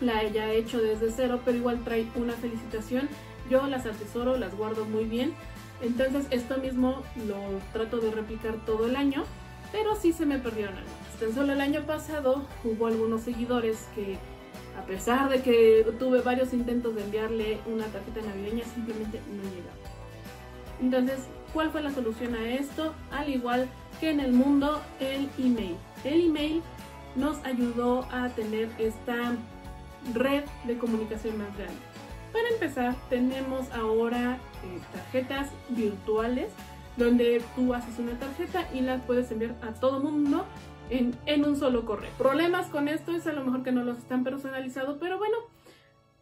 la 0.00 0.18
haya 0.18 0.50
hecho 0.52 0.80
desde 0.80 1.10
cero, 1.10 1.40
pero 1.44 1.56
igual 1.56 1.84
trae 1.84 2.06
una 2.16 2.32
felicitación. 2.34 3.08
Yo 3.48 3.66
las 3.66 3.86
atesoro, 3.86 4.36
las 4.36 4.54
guardo 4.56 4.84
muy 4.84 5.04
bien. 5.04 5.34
Entonces 5.82 6.26
esto 6.30 6.58
mismo 6.58 7.02
lo 7.26 7.36
trato 7.72 7.98
de 7.98 8.10
replicar 8.10 8.56
todo 8.66 8.86
el 8.86 8.96
año, 8.96 9.24
pero 9.72 9.94
sí 9.96 10.12
se 10.12 10.26
me 10.26 10.38
perdieron 10.38 10.76
algunas. 10.76 11.16
Tan 11.20 11.34
solo 11.34 11.52
el 11.52 11.60
año 11.60 11.82
pasado 11.82 12.46
hubo 12.64 12.86
algunos 12.86 13.22
seguidores 13.22 13.88
que 13.94 14.18
a 14.80 14.84
pesar 14.84 15.28
de 15.28 15.42
que 15.42 15.84
tuve 15.98 16.22
varios 16.22 16.54
intentos 16.54 16.94
de 16.94 17.04
enviarle 17.04 17.58
una 17.66 17.84
tarjeta 17.86 18.22
navideña, 18.26 18.64
simplemente 18.64 19.20
no 19.30 19.42
llegaba. 19.42 19.76
Entonces, 20.80 21.26
¿cuál 21.52 21.70
fue 21.70 21.82
la 21.82 21.90
solución 21.90 22.34
a 22.34 22.48
esto? 22.48 22.94
Al 23.10 23.28
igual 23.28 23.68
que 24.00 24.10
en 24.10 24.20
el 24.20 24.32
mundo, 24.32 24.80
el 24.98 25.28
email. 25.38 25.76
El 26.02 26.26
email 26.28 26.62
nos 27.14 27.44
ayudó 27.44 28.06
a 28.10 28.30
tener 28.30 28.70
esta 28.78 29.36
red 30.14 30.44
de 30.64 30.78
comunicación 30.78 31.36
más 31.36 31.54
grande. 31.58 31.74
Para 32.32 32.48
empezar, 32.48 32.96
tenemos 33.10 33.70
ahora 33.72 34.38
eh, 34.64 34.80
tarjetas 34.94 35.50
virtuales 35.68 36.48
donde 36.96 37.42
tú 37.54 37.74
haces 37.74 37.98
una 37.98 38.18
tarjeta 38.18 38.66
y 38.72 38.80
la 38.80 38.98
puedes 38.98 39.30
enviar 39.30 39.54
a 39.62 39.72
todo 39.72 40.00
mundo 40.00 40.46
en, 40.90 41.44
un 41.44 41.56
solo 41.56 41.84
correo. 41.84 42.10
Problemas 42.18 42.66
con 42.66 42.88
esto 42.88 43.12
es 43.12 43.26
a 43.26 43.32
lo 43.32 43.44
mejor 43.44 43.62
que 43.62 43.72
no 43.72 43.84
los 43.84 43.98
están 43.98 44.24
personalizados, 44.24 44.98
pero 44.98 45.18
bueno, 45.18 45.36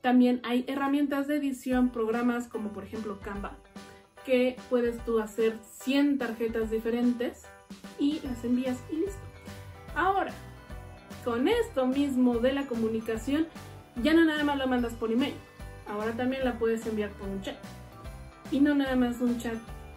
también 0.00 0.40
hay 0.44 0.64
herramientas 0.68 1.26
de 1.26 1.36
edición, 1.36 1.88
programas 1.88 2.48
como 2.48 2.70
por 2.70 2.84
ejemplo 2.84 3.18
Canva, 3.20 3.56
que 4.24 4.56
puedes 4.68 5.02
tú 5.04 5.20
hacer 5.20 5.58
100 5.80 6.18
tarjetas 6.18 6.70
diferentes 6.70 7.44
y 7.98 8.20
las 8.20 8.44
envías 8.44 8.78
y 8.92 8.96
listo. 8.96 9.20
Ahora, 9.94 10.32
con 11.24 11.48
esto 11.48 11.86
mismo 11.86 12.38
de 12.38 12.52
la 12.52 12.66
comunicación, 12.66 13.46
ya 14.02 14.14
no 14.14 14.24
nada 14.24 14.44
más 14.44 14.58
la 14.58 14.66
mandas 14.66 14.94
por 14.94 15.10
email, 15.10 15.34
ahora 15.88 16.12
también 16.12 16.44
la 16.44 16.58
puedes 16.58 16.86
enviar 16.86 17.10
por 17.12 17.28
un 17.28 17.40
chat. 17.40 17.56
Y 18.50 18.60
no 18.60 18.74
nada 18.74 18.96
más 18.96 19.20
un 19.20 19.38
chat 19.38 19.56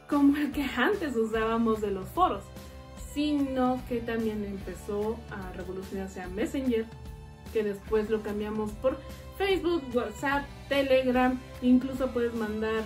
como 0.10 0.36
el 0.38 0.52
que 0.52 0.64
antes 0.78 1.16
usábamos 1.16 1.82
de 1.82 1.92
los 1.92 2.10
foros, 2.10 2.44
sino 3.14 3.82
que 3.88 4.00
también 4.00 4.44
empezó 4.46 5.18
a 5.32 5.52
revolucionarse 5.54 6.22
a 6.22 6.28
Messenger, 6.28 6.86
que 7.54 7.64
después 7.64 8.10
lo 8.10 8.22
cambiamos 8.22 8.72
por 8.74 8.98
Facebook, 9.38 9.84
WhatsApp, 9.94 10.46
Telegram, 10.70 11.40
incluso 11.62 12.12
puedes 12.12 12.34
mandar 12.34 12.84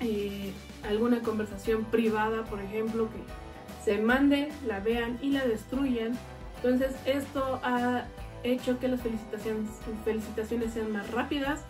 eh, 0.00 0.52
alguna 0.88 1.20
conversación 1.20 1.84
privada, 1.84 2.44
por 2.44 2.60
ejemplo, 2.60 3.08
que 3.10 3.84
se 3.84 4.00
mande, 4.00 4.50
la 4.66 4.80
vean 4.80 5.18
y 5.22 5.30
la 5.30 5.46
destruyan. 5.46 6.18
Entonces 6.56 6.96
esto 7.04 7.60
ha 7.62 8.06
hecho 8.42 8.78
que 8.78 8.88
las 8.88 9.00
felicitaciones, 9.00 9.70
felicitaciones 10.04 10.72
sean 10.72 10.92
más 10.92 11.10
rápidas, 11.10 11.64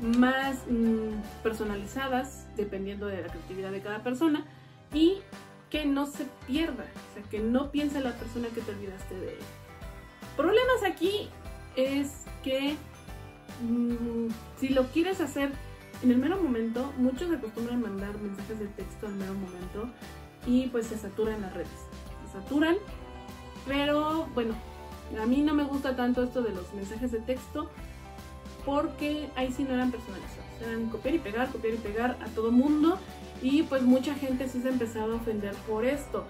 más 0.00 0.56
mm, 0.68 1.42
personalizadas, 1.42 2.46
dependiendo 2.56 3.06
de 3.06 3.22
la 3.22 3.28
creatividad 3.28 3.70
de 3.70 3.80
cada 3.80 4.02
persona, 4.02 4.44
y 4.92 5.18
que 5.70 5.86
no 5.86 6.06
se 6.06 6.26
pierda, 6.46 6.84
o 6.84 7.14
sea, 7.14 7.22
que 7.30 7.38
no 7.38 7.70
piense 7.70 8.00
la 8.00 8.14
persona 8.14 8.48
que 8.48 8.60
te 8.60 8.72
olvidaste 8.72 9.14
de 9.14 9.28
él. 9.28 9.38
Problemas 10.36 10.82
aquí 10.84 11.28
es 11.76 12.24
que 12.42 12.76
mm, 13.62 14.28
si 14.58 14.70
lo 14.70 14.88
quieres 14.88 15.20
hacer 15.20 15.52
en 16.02 16.10
el 16.10 16.18
mero 16.18 16.42
momento, 16.42 16.92
muchos 16.96 17.30
acostumbran 17.30 17.80
mandar 17.80 18.18
mensajes 18.18 18.58
de 18.58 18.66
texto 18.66 19.06
al 19.06 19.14
mero 19.14 19.34
momento 19.34 19.88
y 20.46 20.66
pues 20.68 20.86
se 20.86 20.98
saturan 20.98 21.42
las 21.42 21.54
redes. 21.54 21.68
Se 22.26 22.38
saturan, 22.40 22.76
pero 23.66 24.26
bueno, 24.34 24.54
a 25.22 25.26
mí 25.26 25.42
no 25.42 25.54
me 25.54 25.64
gusta 25.64 25.96
tanto 25.96 26.22
esto 26.22 26.42
de 26.42 26.50
los 26.50 26.72
mensajes 26.74 27.12
de 27.12 27.20
texto 27.20 27.70
porque 28.64 29.28
ahí 29.36 29.52
sí 29.52 29.64
no 29.64 29.74
eran 29.74 29.90
personalizados. 29.90 30.46
Eran 30.62 30.88
copiar 30.88 31.14
y 31.14 31.18
pegar, 31.18 31.50
copiar 31.50 31.74
y 31.74 31.78
pegar 31.78 32.18
a 32.22 32.26
todo 32.34 32.50
mundo 32.50 32.98
y 33.42 33.62
pues 33.64 33.82
mucha 33.82 34.14
gente 34.14 34.48
sí 34.48 34.60
se 34.60 34.68
ha 34.68 34.72
empezado 34.72 35.12
a 35.12 35.16
ofender 35.16 35.54
por 35.68 35.84
esto. 35.84 36.26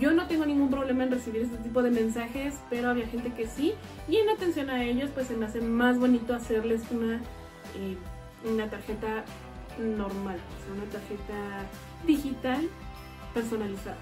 Yo 0.00 0.12
no 0.12 0.26
tengo 0.26 0.46
ningún 0.46 0.70
problema 0.70 1.04
en 1.04 1.10
recibir 1.10 1.42
este 1.42 1.58
tipo 1.58 1.82
de 1.82 1.90
mensajes, 1.90 2.54
pero 2.70 2.88
había 2.88 3.06
gente 3.06 3.32
que 3.32 3.46
sí. 3.46 3.74
Y 4.08 4.16
en 4.16 4.30
atención 4.30 4.70
a 4.70 4.82
ellos, 4.82 5.10
pues 5.12 5.26
se 5.26 5.36
me 5.36 5.44
hace 5.44 5.60
más 5.60 5.98
bonito 5.98 6.34
hacerles 6.34 6.82
una, 6.90 7.16
eh, 7.76 7.96
una 8.50 8.70
tarjeta 8.70 9.24
normal, 9.78 10.36
o 10.36 10.64
sea, 10.64 10.74
una 10.74 10.90
tarjeta 10.90 11.66
digital 12.06 12.68
personalizada. 13.34 13.98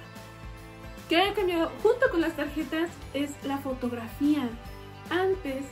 ¿Qué 1.09 1.21
ha 1.21 1.35
cambiado 1.35 1.71
junto 1.83 2.09
con 2.11 2.21
las 2.21 2.37
tarjetas? 2.37 2.91
Es 3.13 3.31
la 3.45 3.59
fotografía. 3.59 4.49
Antes, 5.11 5.65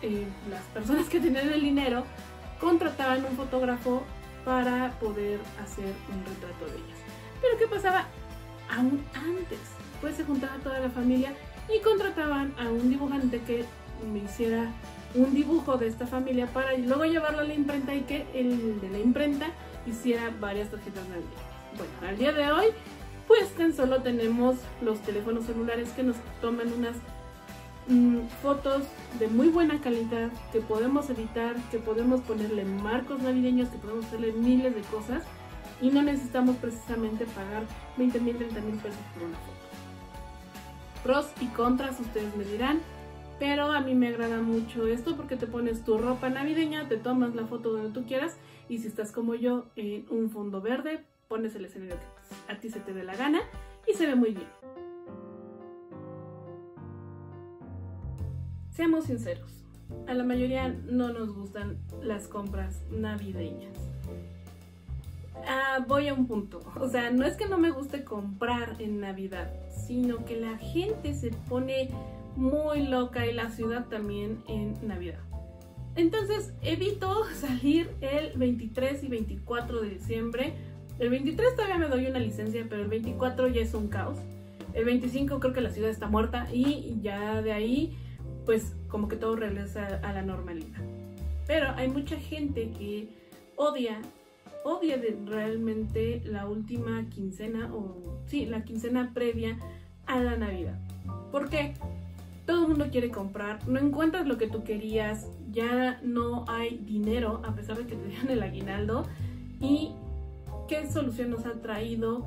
eh, 0.00 0.26
las 0.50 0.62
personas 0.74 1.08
que 1.08 1.20
tenían 1.20 1.52
el 1.52 1.60
dinero 1.60 2.04
contrataban 2.58 3.24
un 3.24 3.36
fotógrafo 3.36 4.02
para 4.44 4.92
poder 5.00 5.40
hacer 5.62 5.94
un 6.12 6.24
retrato 6.24 6.66
de 6.66 6.78
ellas. 6.78 6.98
Pero 7.40 7.58
¿qué 7.58 7.66
pasaba? 7.66 8.06
Aún 8.70 9.04
antes, 9.14 9.58
pues 10.00 10.16
se 10.16 10.24
juntaba 10.24 10.56
toda 10.62 10.80
la 10.80 10.90
familia 10.90 11.32
y 11.74 11.80
contrataban 11.82 12.54
a 12.58 12.68
un 12.68 12.90
dibujante 12.90 13.40
que 13.40 13.64
me 14.12 14.20
hiciera 14.20 14.70
un 15.14 15.34
dibujo 15.34 15.78
de 15.78 15.88
esta 15.88 16.06
familia 16.06 16.46
para 16.46 16.76
luego 16.76 17.04
llevarlo 17.04 17.40
a 17.40 17.44
la 17.44 17.54
imprenta 17.54 17.94
y 17.94 18.02
que 18.02 18.26
el 18.34 18.80
de 18.80 18.90
la 18.90 18.98
imprenta 18.98 19.46
hiciera 19.86 20.30
varias 20.38 20.70
tarjetas 20.70 21.04
navideñas. 21.08 21.48
Bueno, 21.76 21.92
al 22.08 22.18
día 22.18 22.32
de 22.32 22.52
hoy, 22.52 22.66
pues 23.26 23.50
tan 23.54 23.74
solo 23.74 24.02
tenemos 24.02 24.56
los 24.82 25.00
teléfonos 25.00 25.44
celulares 25.44 25.90
que 25.90 26.02
nos 26.02 26.16
toman 26.40 26.72
unas 26.72 26.96
Mm, 27.88 28.26
fotos 28.42 28.82
de 29.18 29.28
muy 29.28 29.48
buena 29.48 29.80
calidad 29.80 30.30
que 30.52 30.60
podemos 30.60 31.08
editar, 31.08 31.56
que 31.70 31.78
podemos 31.78 32.20
ponerle 32.20 32.66
marcos 32.66 33.22
navideños, 33.22 33.70
que 33.70 33.78
podemos 33.78 34.04
hacerle 34.04 34.32
miles 34.32 34.74
de 34.74 34.82
cosas 34.82 35.22
y 35.80 35.88
no 35.88 36.02
necesitamos 36.02 36.56
precisamente 36.56 37.24
pagar 37.24 37.64
20 37.96 38.20
mil, 38.20 38.36
30 38.36 38.60
mil 38.60 38.74
pesos 38.76 38.98
por 39.14 39.22
una 39.22 39.38
foto. 39.38 39.58
Pros 41.02 41.32
y 41.40 41.46
contras 41.46 41.98
ustedes 41.98 42.36
me 42.36 42.44
dirán, 42.44 42.80
pero 43.38 43.72
a 43.72 43.80
mí 43.80 43.94
me 43.94 44.08
agrada 44.08 44.42
mucho 44.42 44.86
esto 44.86 45.16
porque 45.16 45.36
te 45.36 45.46
pones 45.46 45.82
tu 45.82 45.96
ropa 45.96 46.28
navideña, 46.28 46.88
te 46.88 46.98
tomas 46.98 47.34
la 47.34 47.46
foto 47.46 47.72
donde 47.72 47.98
tú 47.98 48.06
quieras 48.06 48.36
y 48.68 48.78
si 48.78 48.88
estás 48.88 49.12
como 49.12 49.34
yo 49.34 49.64
en 49.76 50.04
un 50.10 50.28
fondo 50.28 50.60
verde, 50.60 51.04
pones 51.26 51.54
el 51.54 51.64
escenario 51.64 51.96
que 51.96 52.52
a 52.52 52.60
ti 52.60 52.68
se 52.68 52.80
te 52.80 52.92
dé 52.92 53.02
la 53.02 53.16
gana 53.16 53.40
y 53.86 53.94
se 53.94 54.06
ve 54.06 54.14
muy 54.14 54.32
bien. 54.32 54.87
Seamos 58.78 59.06
sinceros, 59.06 59.50
a 60.06 60.14
la 60.14 60.22
mayoría 60.22 60.68
no 60.68 61.12
nos 61.12 61.34
gustan 61.34 61.78
las 62.00 62.28
compras 62.28 62.80
navideñas. 62.92 63.76
Ah, 65.48 65.84
voy 65.88 66.06
a 66.06 66.14
un 66.14 66.28
punto, 66.28 66.60
o 66.78 66.88
sea, 66.88 67.10
no 67.10 67.26
es 67.26 67.34
que 67.34 67.48
no 67.48 67.58
me 67.58 67.72
guste 67.72 68.04
comprar 68.04 68.76
en 68.78 69.00
Navidad, 69.00 69.52
sino 69.84 70.24
que 70.24 70.38
la 70.38 70.58
gente 70.58 71.12
se 71.14 71.32
pone 71.48 71.90
muy 72.36 72.86
loca 72.86 73.26
y 73.26 73.34
la 73.34 73.50
ciudad 73.50 73.86
también 73.86 74.44
en 74.46 74.74
Navidad. 74.86 75.24
Entonces 75.96 76.52
evito 76.62 77.24
salir 77.34 77.90
el 78.00 78.38
23 78.38 79.02
y 79.02 79.08
24 79.08 79.80
de 79.80 79.88
diciembre. 79.88 80.52
El 81.00 81.10
23 81.10 81.56
todavía 81.56 81.78
me 81.78 81.88
doy 81.88 82.06
una 82.06 82.20
licencia, 82.20 82.64
pero 82.70 82.82
el 82.82 82.88
24 82.88 83.48
ya 83.48 83.60
es 83.60 83.74
un 83.74 83.88
caos. 83.88 84.18
El 84.72 84.84
25 84.84 85.40
creo 85.40 85.52
que 85.52 85.62
la 85.62 85.70
ciudad 85.70 85.90
está 85.90 86.06
muerta 86.06 86.46
y 86.52 87.00
ya 87.02 87.42
de 87.42 87.50
ahí 87.50 87.98
pues 88.48 88.74
como 88.88 89.08
que 89.08 89.16
todo 89.16 89.36
regresa 89.36 90.00
a 90.02 90.10
la 90.14 90.22
normalidad. 90.22 90.80
Pero 91.46 91.68
hay 91.76 91.88
mucha 91.88 92.16
gente 92.16 92.70
que 92.70 93.10
odia, 93.56 94.00
odia 94.64 94.98
realmente 95.26 96.22
la 96.24 96.46
última 96.46 97.10
quincena 97.10 97.70
o 97.74 98.22
sí, 98.24 98.46
la 98.46 98.64
quincena 98.64 99.12
previa 99.12 99.58
a 100.06 100.20
la 100.20 100.38
Navidad. 100.38 100.78
¿Por 101.30 101.50
qué? 101.50 101.74
Todo 102.46 102.62
el 102.62 102.68
mundo 102.68 102.86
quiere 102.90 103.10
comprar, 103.10 103.68
no 103.68 103.80
encuentras 103.80 104.26
lo 104.26 104.38
que 104.38 104.46
tú 104.46 104.64
querías, 104.64 105.26
ya 105.50 106.00
no 106.02 106.46
hay 106.48 106.78
dinero 106.78 107.42
a 107.44 107.54
pesar 107.54 107.76
de 107.76 107.84
que 107.84 107.96
te 107.96 108.08
dieron 108.08 108.30
el 108.30 108.42
aguinaldo. 108.42 109.04
¿Y 109.60 109.90
qué 110.68 110.90
solución 110.90 111.28
nos 111.28 111.44
ha 111.44 111.52
traído 111.60 112.26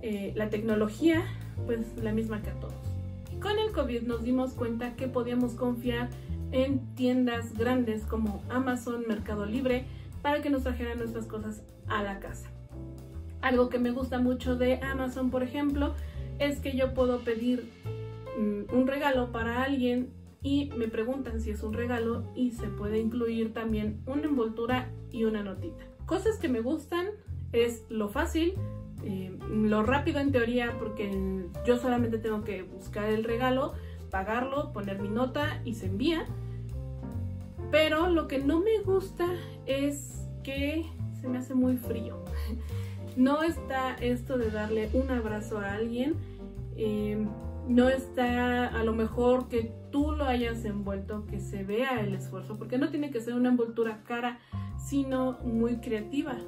eh, 0.00 0.32
la 0.36 0.48
tecnología? 0.48 1.22
Pues 1.66 1.80
la 2.02 2.12
misma 2.14 2.40
que 2.40 2.48
a 2.48 2.54
todos 2.54 2.87
con 3.40 3.58
el 3.58 3.72
COVID 3.72 4.02
nos 4.02 4.22
dimos 4.22 4.52
cuenta 4.52 4.96
que 4.96 5.08
podíamos 5.08 5.54
confiar 5.54 6.08
en 6.52 6.94
tiendas 6.94 7.54
grandes 7.54 8.04
como 8.04 8.42
Amazon, 8.48 9.04
Mercado 9.06 9.46
Libre, 9.46 9.84
para 10.22 10.42
que 10.42 10.50
nos 10.50 10.62
trajeran 10.62 10.98
nuestras 10.98 11.26
cosas 11.26 11.62
a 11.88 12.02
la 12.02 12.18
casa. 12.20 12.50
Algo 13.40 13.68
que 13.68 13.78
me 13.78 13.92
gusta 13.92 14.18
mucho 14.18 14.56
de 14.56 14.80
Amazon, 14.82 15.30
por 15.30 15.42
ejemplo, 15.42 15.94
es 16.38 16.60
que 16.60 16.76
yo 16.76 16.94
puedo 16.94 17.20
pedir 17.20 17.70
mm, 18.38 18.74
un 18.74 18.86
regalo 18.86 19.30
para 19.30 19.62
alguien 19.62 20.10
y 20.42 20.70
me 20.76 20.88
preguntan 20.88 21.40
si 21.40 21.50
es 21.50 21.62
un 21.62 21.72
regalo 21.72 22.24
y 22.34 22.52
se 22.52 22.68
puede 22.68 22.98
incluir 22.98 23.52
también 23.52 24.00
una 24.06 24.24
envoltura 24.24 24.90
y 25.10 25.24
una 25.24 25.42
notita. 25.42 25.84
Cosas 26.06 26.38
que 26.38 26.48
me 26.48 26.60
gustan 26.60 27.06
es 27.52 27.84
lo 27.88 28.08
fácil, 28.08 28.54
eh, 29.04 29.36
lo 29.50 29.82
rápido 29.82 30.20
en 30.20 30.32
teoría 30.32 30.74
porque 30.78 31.44
yo 31.66 31.78
solamente 31.78 32.18
tengo 32.18 32.44
que 32.44 32.62
buscar 32.62 33.08
el 33.08 33.24
regalo, 33.24 33.74
pagarlo, 34.10 34.72
poner 34.72 35.00
mi 35.00 35.08
nota 35.08 35.60
y 35.64 35.74
se 35.74 35.86
envía. 35.86 36.26
Pero 37.70 38.08
lo 38.08 38.28
que 38.28 38.38
no 38.38 38.60
me 38.60 38.80
gusta 38.80 39.26
es 39.66 40.26
que 40.42 40.86
se 41.20 41.28
me 41.28 41.38
hace 41.38 41.54
muy 41.54 41.76
frío. 41.76 42.24
No 43.16 43.42
está 43.42 43.96
esto 43.96 44.38
de 44.38 44.48
darle 44.48 44.90
un 44.92 45.10
abrazo 45.10 45.58
a 45.58 45.72
alguien. 45.72 46.14
Eh, 46.76 47.26
no 47.68 47.88
está 47.88 48.68
a 48.68 48.84
lo 48.84 48.94
mejor 48.94 49.48
que 49.48 49.72
tú 49.90 50.12
lo 50.12 50.24
hayas 50.24 50.64
envuelto, 50.64 51.26
que 51.26 51.40
se 51.40 51.64
vea 51.64 52.00
el 52.00 52.14
esfuerzo, 52.14 52.56
porque 52.56 52.78
no 52.78 52.90
tiene 52.90 53.10
que 53.10 53.20
ser 53.20 53.34
una 53.34 53.48
envoltura 53.48 54.04
cara, 54.04 54.38
sino 54.78 55.38
muy 55.42 55.78
creativa, 55.78 56.38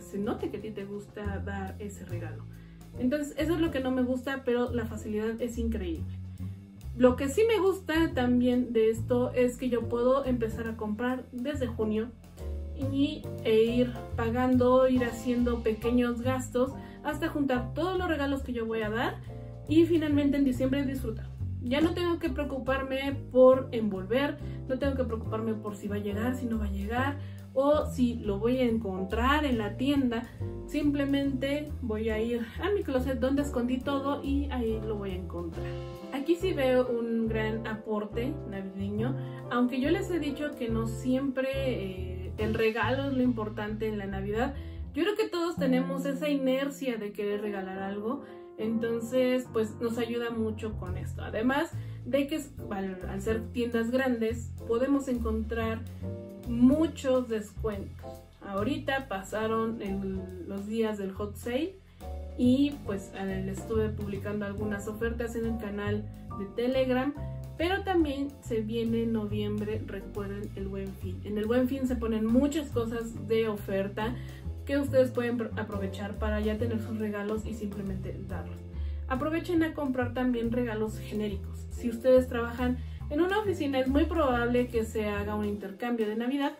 que 0.00 0.06
se 0.06 0.18
note 0.18 0.50
que 0.50 0.56
a 0.56 0.60
ti 0.60 0.70
te 0.70 0.84
gusta 0.84 1.40
dar 1.44 1.76
ese 1.78 2.04
regalo. 2.06 2.44
Entonces, 2.98 3.34
eso 3.36 3.54
es 3.54 3.60
lo 3.60 3.70
que 3.70 3.80
no 3.80 3.90
me 3.90 4.02
gusta, 4.02 4.42
pero 4.44 4.72
la 4.72 4.86
facilidad 4.86 5.40
es 5.40 5.58
increíble. 5.58 6.18
Lo 6.96 7.16
que 7.16 7.28
sí 7.28 7.42
me 7.46 7.58
gusta 7.60 8.12
también 8.14 8.72
de 8.72 8.90
esto 8.90 9.32
es 9.32 9.56
que 9.56 9.68
yo 9.68 9.88
puedo 9.88 10.24
empezar 10.24 10.66
a 10.68 10.76
comprar 10.76 11.24
desde 11.32 11.66
junio 11.66 12.10
y, 12.92 13.22
e 13.44 13.62
ir 13.62 13.92
pagando, 14.16 14.88
ir 14.88 15.04
haciendo 15.04 15.62
pequeños 15.62 16.22
gastos 16.22 16.72
hasta 17.04 17.28
juntar 17.28 17.74
todos 17.74 17.98
los 17.98 18.08
regalos 18.08 18.42
que 18.42 18.52
yo 18.52 18.66
voy 18.66 18.82
a 18.82 18.90
dar 18.90 19.18
y 19.68 19.84
finalmente 19.84 20.36
en 20.36 20.44
diciembre 20.44 20.84
disfrutar. 20.84 21.26
Ya 21.62 21.80
no 21.80 21.92
tengo 21.92 22.18
que 22.18 22.30
preocuparme 22.30 23.16
por 23.30 23.68
envolver, 23.72 24.38
no 24.66 24.78
tengo 24.78 24.96
que 24.96 25.04
preocuparme 25.04 25.54
por 25.54 25.76
si 25.76 25.88
va 25.88 25.96
a 25.96 26.00
llegar, 26.00 26.34
si 26.36 26.46
no 26.46 26.58
va 26.58 26.66
a 26.66 26.70
llegar 26.70 27.18
o 27.54 27.86
si 27.86 28.14
lo 28.16 28.38
voy 28.38 28.58
a 28.58 28.64
encontrar 28.64 29.44
en 29.44 29.58
la 29.58 29.76
tienda. 29.76 30.22
Simplemente 30.66 31.72
voy 31.82 32.10
a 32.10 32.20
ir 32.20 32.46
a 32.62 32.70
mi 32.70 32.82
closet 32.82 33.18
donde 33.18 33.42
escondí 33.42 33.78
todo 33.78 34.22
y 34.22 34.48
ahí 34.50 34.80
lo 34.86 34.96
voy 34.96 35.10
a 35.10 35.16
encontrar. 35.16 35.66
Aquí 36.12 36.36
sí 36.36 36.52
veo 36.52 36.88
un 36.88 37.28
gran 37.28 37.66
aporte 37.66 38.32
navideño, 38.48 39.16
aunque 39.50 39.80
yo 39.80 39.90
les 39.90 40.10
he 40.10 40.18
dicho 40.18 40.50
que 40.56 40.68
no 40.68 40.86
siempre 40.86 41.48
eh, 41.54 42.32
el 42.38 42.54
regalo 42.54 43.04
es 43.04 43.14
lo 43.14 43.22
importante 43.22 43.86
en 43.86 43.98
la 43.98 44.06
Navidad. 44.06 44.54
Yo 44.92 45.04
creo 45.04 45.16
que 45.16 45.28
todos 45.28 45.56
tenemos 45.56 46.04
esa 46.04 46.28
inercia 46.28 46.96
de 46.96 47.12
querer 47.12 47.42
regalar 47.42 47.78
algo, 47.78 48.22
entonces 48.58 49.46
pues 49.52 49.74
nos 49.80 49.98
ayuda 49.98 50.30
mucho 50.30 50.76
con 50.78 50.96
esto. 50.96 51.22
Además 51.22 51.70
de 52.04 52.26
que 52.26 52.40
al, 52.70 53.20
ser 53.20 53.52
tiendas 53.52 53.90
grandes 53.90 54.52
podemos 54.66 55.08
encontrar 55.08 55.82
muchos 56.50 57.28
descuentos. 57.28 58.20
Ahorita 58.46 59.08
pasaron 59.08 59.78
los 60.46 60.66
días 60.66 60.98
del 60.98 61.12
hot 61.12 61.36
sale 61.36 61.76
y 62.36 62.72
pues 62.84 63.12
le 63.14 63.50
estuve 63.50 63.90
publicando 63.90 64.46
algunas 64.46 64.88
ofertas 64.88 65.36
en 65.36 65.46
el 65.46 65.58
canal 65.58 66.04
de 66.38 66.46
Telegram, 66.56 67.14
pero 67.56 67.82
también 67.84 68.28
se 68.42 68.62
viene 68.62 69.02
en 69.02 69.12
noviembre, 69.12 69.82
recuerden 69.86 70.50
el 70.56 70.68
buen 70.68 70.88
fin. 70.94 71.20
En 71.24 71.38
el 71.38 71.46
buen 71.46 71.68
fin 71.68 71.86
se 71.86 71.96
ponen 71.96 72.24
muchas 72.24 72.70
cosas 72.70 73.28
de 73.28 73.48
oferta 73.48 74.16
que 74.64 74.78
ustedes 74.78 75.10
pueden 75.10 75.50
aprovechar 75.58 76.14
para 76.18 76.40
ya 76.40 76.58
tener 76.58 76.80
sus 76.80 76.98
regalos 76.98 77.44
y 77.46 77.54
simplemente 77.54 78.18
darlos. 78.26 78.58
Aprovechen 79.08 79.62
a 79.62 79.74
comprar 79.74 80.14
también 80.14 80.50
regalos 80.50 80.98
genéricos. 80.98 81.66
Si 81.70 81.90
ustedes 81.90 82.28
trabajan 82.28 82.78
en 83.10 83.20
una 83.20 83.40
oficina 83.40 83.78
es 83.80 83.88
muy 83.88 84.04
probable 84.04 84.68
que 84.68 84.84
se 84.84 85.06
haga 85.06 85.34
un 85.34 85.44
intercambio 85.44 86.08
de 86.08 86.16
Navidad 86.16 86.52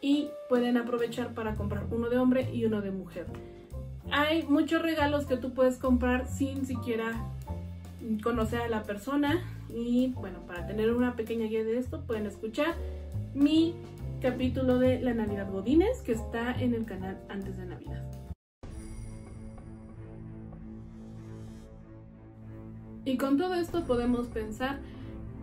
y 0.00 0.28
pueden 0.48 0.76
aprovechar 0.76 1.34
para 1.34 1.54
comprar 1.54 1.86
uno 1.90 2.08
de 2.08 2.18
hombre 2.18 2.50
y 2.52 2.64
uno 2.64 2.80
de 2.80 2.90
mujer 2.90 3.26
hay 4.10 4.44
muchos 4.44 4.82
regalos 4.82 5.26
que 5.26 5.36
tú 5.36 5.52
puedes 5.52 5.76
comprar 5.76 6.26
sin 6.28 6.66
siquiera 6.66 7.12
conocer 8.22 8.62
a 8.62 8.68
la 8.68 8.82
persona. 8.82 9.44
Y 9.68 10.12
bueno, 10.14 10.40
para 10.46 10.66
tener 10.66 10.92
una 10.92 11.14
pequeña 11.14 11.46
guía 11.46 11.64
de 11.64 11.78
esto, 11.78 12.02
pueden 12.06 12.26
escuchar 12.26 12.74
mi 13.34 13.74
capítulo 14.20 14.78
de 14.78 15.00
la 15.00 15.14
Navidad 15.14 15.50
Godines 15.50 16.00
que 16.02 16.12
está 16.12 16.52
en 16.58 16.74
el 16.74 16.84
canal 16.84 17.18
antes 17.28 17.56
de 17.56 17.66
Navidad. 17.66 18.04
Y 23.04 23.16
con 23.16 23.38
todo 23.38 23.54
esto 23.54 23.84
podemos 23.84 24.26
pensar 24.28 24.80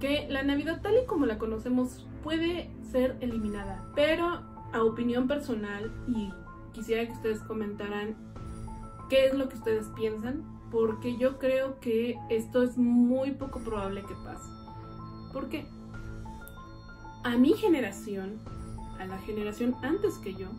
que 0.05 0.27
la 0.29 0.43
Navidad 0.43 0.81
tal 0.83 0.99
y 1.03 1.07
como 1.07 1.25
la 1.25 1.39
conocemos 1.39 2.05
puede 2.23 2.69
ser 2.91 3.17
eliminada, 3.21 3.89
pero 3.95 4.39
a 4.71 4.83
opinión 4.83 5.27
personal 5.27 5.91
y 6.07 6.29
quisiera 6.73 7.07
que 7.07 7.13
ustedes 7.13 7.39
comentaran 7.39 8.15
qué 9.09 9.25
es 9.25 9.33
lo 9.33 9.49
que 9.49 9.55
ustedes 9.55 9.87
piensan, 9.95 10.43
porque 10.69 11.17
yo 11.17 11.39
creo 11.39 11.79
que 11.79 12.19
esto 12.29 12.61
es 12.61 12.77
muy 12.77 13.31
poco 13.31 13.61
probable 13.61 14.03
que 14.03 14.13
pase. 14.23 14.47
¿Por 15.33 15.49
qué? 15.49 15.65
A 17.23 17.35
mi 17.37 17.53
generación, 17.53 18.37
a 18.99 19.05
la 19.05 19.17
generación 19.17 19.75
antes 19.81 20.19
que 20.19 20.35
yo, 20.35 20.49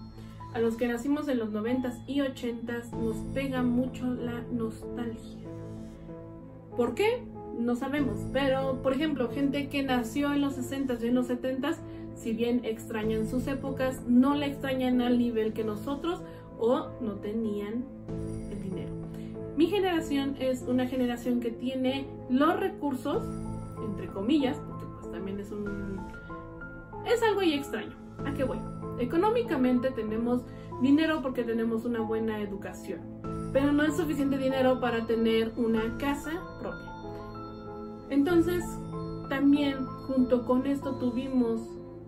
a 0.54 0.58
los 0.58 0.76
que 0.76 0.88
nacimos 0.88 1.28
en 1.28 1.38
los 1.38 1.50
90s 1.50 2.02
y 2.08 2.18
80s, 2.18 2.90
nos 2.90 3.14
pega 3.32 3.62
mucho 3.62 4.06
la 4.06 4.40
nostalgia. 4.50 5.46
¿Por 6.76 6.96
qué? 6.96 7.35
No 7.58 7.74
sabemos, 7.74 8.18
pero 8.32 8.82
por 8.82 8.92
ejemplo, 8.92 9.30
gente 9.30 9.68
que 9.68 9.82
nació 9.82 10.32
en 10.32 10.42
los 10.42 10.58
60s 10.58 11.02
y 11.02 11.08
en 11.08 11.14
los 11.14 11.28
70s, 11.28 11.76
si 12.14 12.32
bien 12.32 12.64
extrañan 12.64 13.26
sus 13.26 13.46
épocas, 13.46 14.02
no 14.06 14.34
la 14.34 14.46
extrañan 14.46 15.00
al 15.00 15.18
nivel 15.18 15.52
que 15.52 15.64
nosotros 15.64 16.22
o 16.58 16.88
no 17.00 17.14
tenían 17.16 17.84
el 18.50 18.62
dinero. 18.62 18.92
Mi 19.56 19.66
generación 19.66 20.36
es 20.38 20.62
una 20.62 20.86
generación 20.86 21.40
que 21.40 21.50
tiene 21.50 22.06
los 22.28 22.58
recursos, 22.58 23.22
entre 23.84 24.06
comillas, 24.08 24.58
porque 24.68 24.84
pues 24.98 25.10
también 25.12 25.40
es 25.40 25.50
un... 25.50 25.98
es 27.06 27.22
algo 27.22 27.40
extraño. 27.42 27.96
¿A 28.24 28.32
qué 28.34 28.44
voy? 28.44 28.58
Económicamente 28.98 29.90
tenemos 29.90 30.42
dinero 30.82 31.20
porque 31.22 31.42
tenemos 31.42 31.84
una 31.84 32.00
buena 32.00 32.40
educación, 32.40 33.00
pero 33.52 33.72
no 33.72 33.82
es 33.84 33.96
suficiente 33.96 34.38
dinero 34.38 34.80
para 34.80 35.06
tener 35.06 35.52
una 35.56 35.96
casa 35.98 36.32
propia. 36.60 36.95
Entonces, 38.10 38.64
también 39.28 39.84
junto 40.06 40.46
con 40.46 40.66
esto 40.66 40.94
tuvimos 40.96 41.60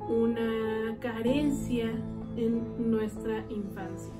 una 0.08 0.96
carencia 1.00 1.90
en 2.36 2.90
nuestra 2.90 3.44
infancia. 3.50 4.12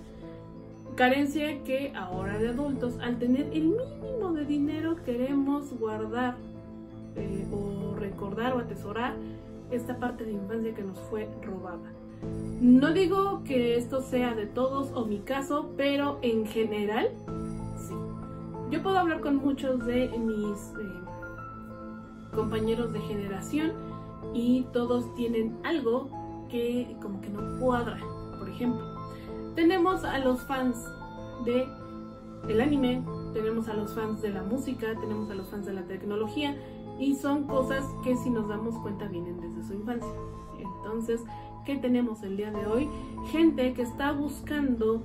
Carencia 0.96 1.62
que 1.62 1.92
ahora 1.94 2.38
de 2.38 2.48
adultos, 2.48 2.98
al 3.00 3.18
tener 3.18 3.50
el 3.52 3.68
mínimo 3.68 4.32
de 4.32 4.44
dinero, 4.44 4.96
queremos 5.04 5.72
guardar 5.78 6.36
eh, 7.14 7.46
o 7.52 7.94
recordar 7.94 8.54
o 8.54 8.58
atesorar 8.58 9.14
esta 9.70 9.98
parte 9.98 10.24
de 10.24 10.32
infancia 10.32 10.74
que 10.74 10.82
nos 10.82 10.98
fue 11.02 11.28
robada. 11.42 11.92
No 12.60 12.92
digo 12.92 13.44
que 13.44 13.76
esto 13.76 14.00
sea 14.00 14.34
de 14.34 14.46
todos 14.46 14.90
o 14.92 15.06
mi 15.06 15.18
caso, 15.18 15.70
pero 15.76 16.18
en 16.22 16.46
general, 16.46 17.10
sí. 17.76 17.94
Yo 18.70 18.82
puedo 18.82 18.98
hablar 18.98 19.20
con 19.20 19.36
muchos 19.36 19.86
de 19.86 20.08
mis 20.18 20.58
eh, 20.80 21.07
compañeros 22.34 22.92
de 22.92 23.00
generación 23.00 23.72
y 24.34 24.66
todos 24.72 25.14
tienen 25.14 25.58
algo 25.64 26.10
que 26.48 26.96
como 27.00 27.20
que 27.20 27.28
no 27.28 27.58
cuadra. 27.58 27.98
Por 28.38 28.48
ejemplo, 28.48 28.84
tenemos 29.54 30.04
a 30.04 30.18
los 30.18 30.40
fans 30.42 30.84
de 31.44 31.66
el 32.48 32.60
anime, 32.60 33.02
tenemos 33.34 33.68
a 33.68 33.74
los 33.74 33.94
fans 33.94 34.22
de 34.22 34.30
la 34.30 34.42
música, 34.42 34.94
tenemos 35.00 35.30
a 35.30 35.34
los 35.34 35.48
fans 35.48 35.66
de 35.66 35.72
la 35.72 35.82
tecnología 35.82 36.56
y 36.98 37.14
son 37.14 37.44
cosas 37.44 37.84
que 38.02 38.16
si 38.16 38.30
nos 38.30 38.48
damos 38.48 38.76
cuenta 38.78 39.06
vienen 39.06 39.40
desde 39.40 39.66
su 39.66 39.74
infancia. 39.74 40.12
Entonces, 40.58 41.22
¿qué 41.64 41.76
tenemos 41.76 42.22
el 42.22 42.36
día 42.36 42.50
de 42.50 42.66
hoy? 42.66 42.88
Gente 43.30 43.72
que 43.74 43.82
está 43.82 44.12
buscando 44.12 45.02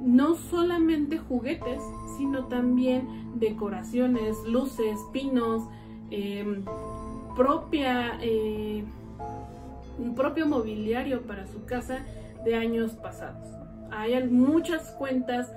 no 0.00 0.34
solamente 0.34 1.18
juguetes, 1.18 1.82
sino 2.16 2.46
también 2.46 3.38
decoraciones, 3.38 4.36
luces, 4.46 4.98
pinos, 5.12 5.64
em, 6.10 6.64
propia, 7.36 8.18
eh, 8.22 8.84
un 9.98 10.14
propio 10.14 10.46
mobiliario 10.46 11.22
para 11.22 11.46
su 11.46 11.64
casa 11.64 12.04
de 12.44 12.54
años 12.54 12.92
pasados. 12.92 13.46
Hay 13.90 14.22
muchas 14.28 14.92
cuentas 14.92 15.52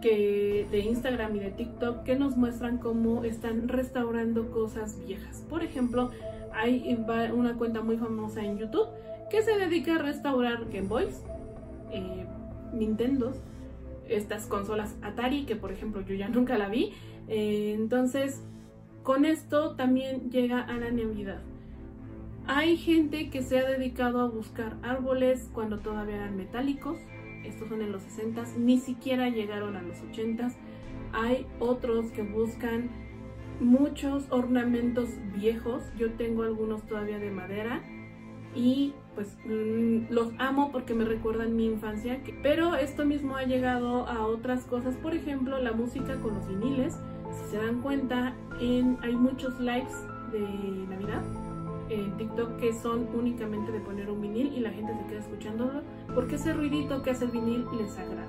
que, 0.00 0.66
de 0.70 0.80
Instagram 0.80 1.36
y 1.36 1.38
de 1.40 1.50
TikTok 1.50 2.02
que 2.02 2.16
nos 2.16 2.36
muestran 2.36 2.78
cómo 2.78 3.24
están 3.24 3.68
restaurando 3.68 4.50
cosas 4.50 4.98
viejas. 5.06 5.44
Por 5.48 5.62
ejemplo, 5.62 6.10
hay 6.52 6.96
una 7.34 7.54
cuenta 7.54 7.80
muy 7.80 7.96
famosa 7.96 8.42
en 8.42 8.58
YouTube 8.58 8.88
que 9.30 9.42
se 9.42 9.56
dedica 9.58 9.96
a 9.96 9.98
restaurar 9.98 10.66
Game 10.66 10.88
Boys, 10.88 11.22
eh, 11.90 12.26
Nintendos, 12.72 13.36
estas 14.08 14.46
consolas 14.46 14.94
Atari, 15.02 15.46
que 15.46 15.56
por 15.56 15.72
ejemplo 15.72 16.02
yo 16.02 16.14
ya 16.14 16.28
nunca 16.28 16.58
la 16.58 16.68
vi. 16.68 16.92
Eh, 17.28 17.72
entonces, 17.74 18.42
con 19.04 19.26
esto 19.26 19.76
también 19.76 20.30
llega 20.30 20.60
a 20.60 20.72
la 20.72 20.90
Navidad. 20.90 21.42
Hay 22.46 22.76
gente 22.76 23.30
que 23.30 23.42
se 23.42 23.58
ha 23.58 23.68
dedicado 23.68 24.20
a 24.20 24.28
buscar 24.28 24.76
árboles 24.82 25.50
cuando 25.52 25.78
todavía 25.78 26.16
eran 26.16 26.36
metálicos. 26.36 26.98
Estos 27.44 27.68
son 27.68 27.82
en 27.82 27.92
los 27.92 28.02
60 28.02 28.44
ni 28.58 28.78
siquiera 28.78 29.28
llegaron 29.28 29.76
a 29.76 29.82
los 29.82 30.00
80 30.10 30.50
Hay 31.12 31.46
otros 31.60 32.10
que 32.12 32.22
buscan 32.22 32.90
muchos 33.60 34.26
ornamentos 34.30 35.10
viejos. 35.34 35.82
Yo 35.98 36.12
tengo 36.12 36.42
algunos 36.42 36.82
todavía 36.82 37.18
de 37.18 37.30
madera 37.30 37.82
y 38.54 38.94
pues 39.14 39.36
mm, 39.44 40.12
los 40.12 40.32
amo 40.38 40.72
porque 40.72 40.94
me 40.94 41.04
recuerdan 41.04 41.56
mi 41.56 41.66
infancia. 41.66 42.20
Pero 42.42 42.74
esto 42.74 43.04
mismo 43.04 43.36
ha 43.36 43.44
llegado 43.44 44.06
a 44.06 44.26
otras 44.26 44.64
cosas, 44.64 44.96
por 44.96 45.14
ejemplo 45.14 45.58
la 45.58 45.72
música 45.72 46.16
con 46.16 46.34
los 46.34 46.48
viniles. 46.48 46.98
Se 47.54 47.60
dan 47.60 47.82
cuenta, 47.82 48.34
en, 48.58 48.98
hay 49.00 49.14
muchos 49.14 49.60
lives 49.60 50.04
de 50.32 50.40
Navidad 50.88 51.22
en 51.88 52.16
TikTok 52.16 52.56
que 52.56 52.72
son 52.72 53.06
únicamente 53.14 53.70
de 53.70 53.78
poner 53.78 54.10
un 54.10 54.20
vinil 54.20 54.52
y 54.54 54.58
la 54.58 54.70
gente 54.70 54.92
se 54.92 55.06
queda 55.06 55.20
escuchándolo 55.20 55.82
porque 56.16 56.34
ese 56.34 56.52
ruidito 56.52 57.00
que 57.04 57.10
hace 57.10 57.26
el 57.26 57.30
vinil 57.30 57.64
les 57.78 57.96
agrada. 57.96 58.26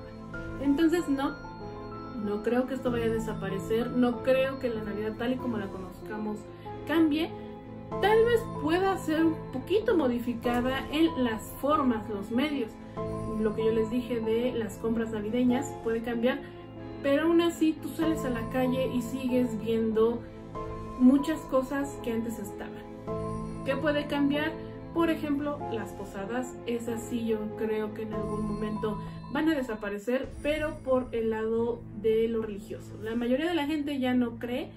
Entonces 0.62 1.08
no, 1.08 1.34
no 2.24 2.44
creo 2.44 2.68
que 2.68 2.74
esto 2.74 2.92
vaya 2.92 3.06
a 3.06 3.08
desaparecer, 3.08 3.90
no 3.90 4.22
creo 4.22 4.60
que 4.60 4.68
la 4.68 4.84
Navidad 4.84 5.14
tal 5.18 5.32
y 5.32 5.36
como 5.38 5.58
la 5.58 5.66
conozcamos 5.70 6.38
cambie, 6.86 7.28
tal 8.00 8.24
vez 8.26 8.40
pueda 8.62 8.96
ser 8.96 9.24
un 9.24 9.34
poquito 9.52 9.96
modificada 9.96 10.86
en 10.92 11.24
las 11.24 11.42
formas, 11.60 12.08
los 12.08 12.30
medios. 12.30 12.70
Lo 13.40 13.56
que 13.56 13.64
yo 13.64 13.72
les 13.72 13.90
dije 13.90 14.20
de 14.20 14.52
las 14.52 14.78
compras 14.78 15.10
navideñas 15.10 15.74
puede 15.82 16.00
cambiar, 16.02 16.38
pero 17.02 17.24
aún 17.24 17.40
así 17.40 17.72
tú 17.80 17.88
sales 17.90 18.24
a 18.24 18.30
la 18.30 18.48
calle 18.50 18.90
y 18.92 19.02
sigues 19.02 19.58
viendo 19.60 20.20
muchas 20.98 21.40
cosas 21.40 21.98
que 22.02 22.12
antes 22.12 22.38
estaban. 22.38 22.84
¿Qué 23.64 23.76
puede 23.76 24.06
cambiar? 24.06 24.52
Por 24.94 25.10
ejemplo, 25.10 25.58
las 25.72 25.92
posadas, 25.92 26.54
esas 26.66 27.02
sí 27.02 27.26
yo 27.26 27.38
creo 27.58 27.92
que 27.92 28.02
en 28.02 28.14
algún 28.14 28.46
momento 28.46 28.98
van 29.32 29.48
a 29.48 29.54
desaparecer, 29.54 30.28
pero 30.42 30.78
por 30.78 31.08
el 31.12 31.30
lado 31.30 31.82
de 32.00 32.28
lo 32.28 32.42
religioso. 32.42 32.96
La 33.02 33.14
mayoría 33.14 33.46
de 33.46 33.54
la 33.54 33.66
gente 33.66 33.98
ya 33.98 34.14
no 34.14 34.38
cree, 34.38 34.70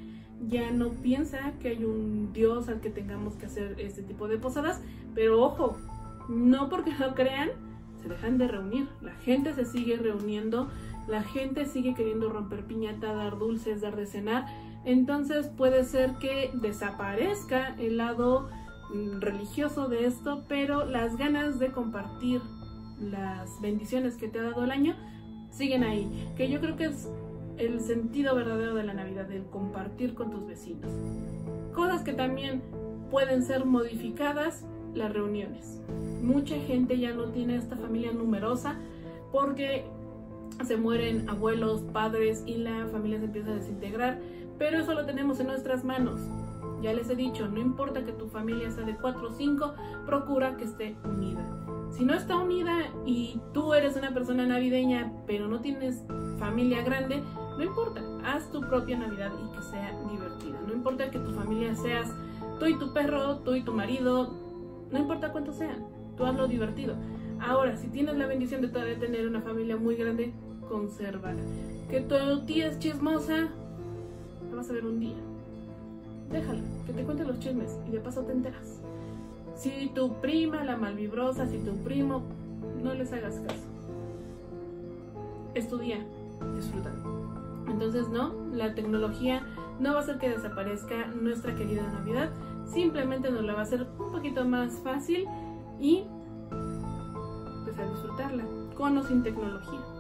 ya 0.47 0.71
no 0.71 0.89
piensa 0.89 1.53
que 1.61 1.69
hay 1.69 1.85
un 1.85 2.33
Dios 2.33 2.67
al 2.67 2.81
que 2.81 2.89
tengamos 2.89 3.35
que 3.35 3.45
hacer 3.45 3.75
este 3.79 4.01
tipo 4.01 4.27
de 4.27 4.37
posadas, 4.37 4.81
pero 5.15 5.41
ojo, 5.41 5.77
no 6.27 6.69
porque 6.69 6.91
no 6.99 7.15
crean, 7.15 7.51
se 8.01 8.09
dejan 8.09 8.37
de 8.37 8.47
reunir. 8.47 8.87
La 9.01 9.13
gente 9.13 9.53
se 9.53 9.65
sigue 9.65 9.97
reuniendo, 9.97 10.69
la 11.09 11.23
gente 11.23 11.65
sigue 11.65 11.95
queriendo 11.95 12.29
romper 12.29 12.65
piñata, 12.65 13.13
dar 13.13 13.39
dulces, 13.39 13.81
dar 13.81 13.95
de 13.95 14.05
cenar. 14.05 14.45
Entonces 14.85 15.47
puede 15.47 15.83
ser 15.83 16.13
que 16.19 16.51
desaparezca 16.53 17.75
el 17.79 17.97
lado 17.97 18.49
mm, 18.93 19.19
religioso 19.19 19.87
de 19.87 20.05
esto, 20.05 20.43
pero 20.47 20.85
las 20.85 21.17
ganas 21.17 21.59
de 21.59 21.71
compartir 21.71 22.41
las 22.99 23.59
bendiciones 23.61 24.17
que 24.17 24.27
te 24.27 24.39
ha 24.39 24.43
dado 24.43 24.63
el 24.63 24.71
año 24.71 24.95
siguen 25.49 25.83
ahí. 25.83 26.31
Que 26.37 26.49
yo 26.49 26.59
creo 26.59 26.75
que 26.75 26.85
es 26.85 27.09
el 27.57 27.81
sentido 27.81 28.35
verdadero 28.35 28.75
de 28.75 28.83
la 28.83 28.93
Navidad, 28.93 29.31
el 29.31 29.45
compartir 29.45 30.13
con 30.13 30.29
tus 30.29 30.45
vecinos. 30.45 30.91
Cosas 31.73 32.03
que 32.03 32.13
también 32.13 32.61
pueden 33.09 33.43
ser 33.43 33.65
modificadas, 33.65 34.63
las 34.93 35.11
reuniones. 35.11 35.81
Mucha 36.21 36.55
gente 36.55 36.99
ya 36.99 37.13
no 37.13 37.25
tiene 37.31 37.55
esta 37.55 37.75
familia 37.75 38.11
numerosa 38.11 38.75
porque 39.31 39.85
se 40.65 40.77
mueren 40.77 41.29
abuelos, 41.29 41.81
padres 41.93 42.43
y 42.45 42.57
la 42.57 42.87
familia 42.91 43.19
se 43.19 43.25
empieza 43.25 43.51
a 43.51 43.55
desintegrar, 43.55 44.19
pero 44.57 44.79
eso 44.79 44.93
lo 44.93 45.05
tenemos 45.05 45.39
en 45.39 45.47
nuestras 45.47 45.83
manos. 45.83 46.19
Ya 46.81 46.93
les 46.93 47.09
he 47.09 47.15
dicho, 47.15 47.47
no 47.47 47.59
importa 47.59 48.05
que 48.05 48.13
tu 48.13 48.27
familia 48.27 48.71
sea 48.71 48.85
de 48.85 48.95
4 48.95 49.27
o 49.27 49.31
5, 49.31 49.73
procura 50.05 50.55
que 50.55 50.63
esté 50.63 50.95
unida. 51.03 51.45
Si 51.91 52.05
no 52.05 52.13
está 52.13 52.37
unida 52.37 52.85
y 53.05 53.41
tú 53.53 53.73
eres 53.73 53.95
una 53.97 54.13
persona 54.13 54.45
navideña, 54.45 55.11
pero 55.27 55.47
no 55.47 55.59
tienes 55.59 56.03
familia 56.37 56.81
grande, 56.83 57.21
no 57.57 57.63
importa, 57.63 58.01
haz 58.23 58.49
tu 58.51 58.61
propia 58.61 58.97
Navidad 58.97 59.31
y 59.43 59.55
que 59.55 59.61
sea 59.63 59.99
divertida. 60.09 60.61
No 60.65 60.73
importa 60.73 61.11
que 61.11 61.19
tu 61.19 61.31
familia 61.33 61.75
seas 61.75 62.13
tú 62.59 62.67
y 62.67 62.79
tu 62.79 62.93
perro, 62.93 63.39
tú 63.39 63.55
y 63.55 63.63
tu 63.63 63.73
marido, 63.73 64.33
no 64.91 64.97
importa 64.97 65.31
cuántos 65.31 65.57
sean, 65.57 65.85
tú 66.15 66.25
hazlo 66.25 66.47
divertido. 66.47 66.95
Ahora, 67.41 67.75
si 67.75 67.87
tienes 67.89 68.15
la 68.15 68.27
bendición 68.27 68.61
de 68.61 68.67
tener 68.67 69.27
una 69.27 69.41
familia 69.41 69.75
muy 69.75 69.95
grande, 69.95 70.33
consérvala. 70.69 71.41
Que 71.89 72.01
tu 72.01 72.41
tía 72.45 72.67
es 72.67 72.79
chismosa, 72.79 73.49
la 74.49 74.55
vas 74.55 74.69
a 74.69 74.73
ver 74.73 74.85
un 74.85 74.99
día. 74.99 75.17
Déjala, 76.31 76.61
que 76.85 76.93
te 76.93 77.03
cuente 77.03 77.25
los 77.25 77.39
chismes 77.39 77.77
y 77.87 77.91
de 77.91 77.99
paso 77.99 78.21
te 78.21 78.31
enteras. 78.31 78.79
Si 79.55 79.91
tu 79.93 80.13
prima, 80.21 80.63
la 80.63 80.77
malvibrosa, 80.77 81.47
si 81.47 81.57
tu 81.57 81.75
primo, 81.77 82.21
no 82.81 82.93
les 82.93 83.11
hagas 83.11 83.35
caso. 83.39 83.65
Estudia, 85.55 85.97
disfruta. 86.55 86.91
Entonces, 87.67 88.07
no, 88.09 88.33
la 88.53 88.75
tecnología 88.75 89.43
no 89.79 89.93
va 89.93 89.99
a 89.99 90.01
hacer 90.03 90.17
que 90.17 90.29
desaparezca 90.29 91.07
nuestra 91.07 91.55
querida 91.55 91.81
Navidad, 91.83 92.29
simplemente 92.65 93.31
nos 93.31 93.43
la 93.43 93.53
va 93.53 93.59
a 93.59 93.63
hacer 93.63 93.87
un 93.97 94.11
poquito 94.11 94.45
más 94.45 94.73
fácil 94.83 95.25
y 95.79 96.03
pues 97.63 97.77
a 97.77 97.89
disfrutarla, 97.89 98.43
con 98.75 98.97
o 98.97 99.03
sin 99.03 99.23
tecnología. 99.23 99.98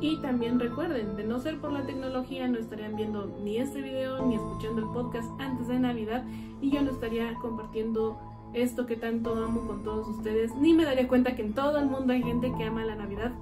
Y 0.00 0.20
también 0.20 0.60
recuerden, 0.60 1.16
de 1.16 1.24
no 1.24 1.38
ser 1.38 1.58
por 1.58 1.72
la 1.72 1.86
tecnología, 1.86 2.46
no 2.48 2.58
estarían 2.58 2.96
viendo 2.96 3.26
ni 3.42 3.56
este 3.56 3.80
video 3.80 4.24
ni 4.26 4.34
escuchando 4.34 4.82
el 4.82 4.88
podcast 4.92 5.28
antes 5.40 5.68
de 5.68 5.78
Navidad 5.78 6.24
y 6.60 6.70
yo 6.70 6.82
no 6.82 6.90
estaría 6.90 7.34
compartiendo 7.36 8.18
esto 8.52 8.86
que 8.86 8.96
tanto 8.96 9.34
amo 9.34 9.66
con 9.66 9.82
todos 9.82 10.08
ustedes, 10.08 10.54
ni 10.56 10.74
me 10.74 10.84
daría 10.84 11.08
cuenta 11.08 11.34
que 11.34 11.42
en 11.42 11.54
todo 11.54 11.78
el 11.78 11.86
mundo 11.86 12.12
hay 12.12 12.22
gente 12.22 12.52
que 12.56 12.64
ama 12.64 12.84
la 12.84 12.94
Navidad. 12.94 13.32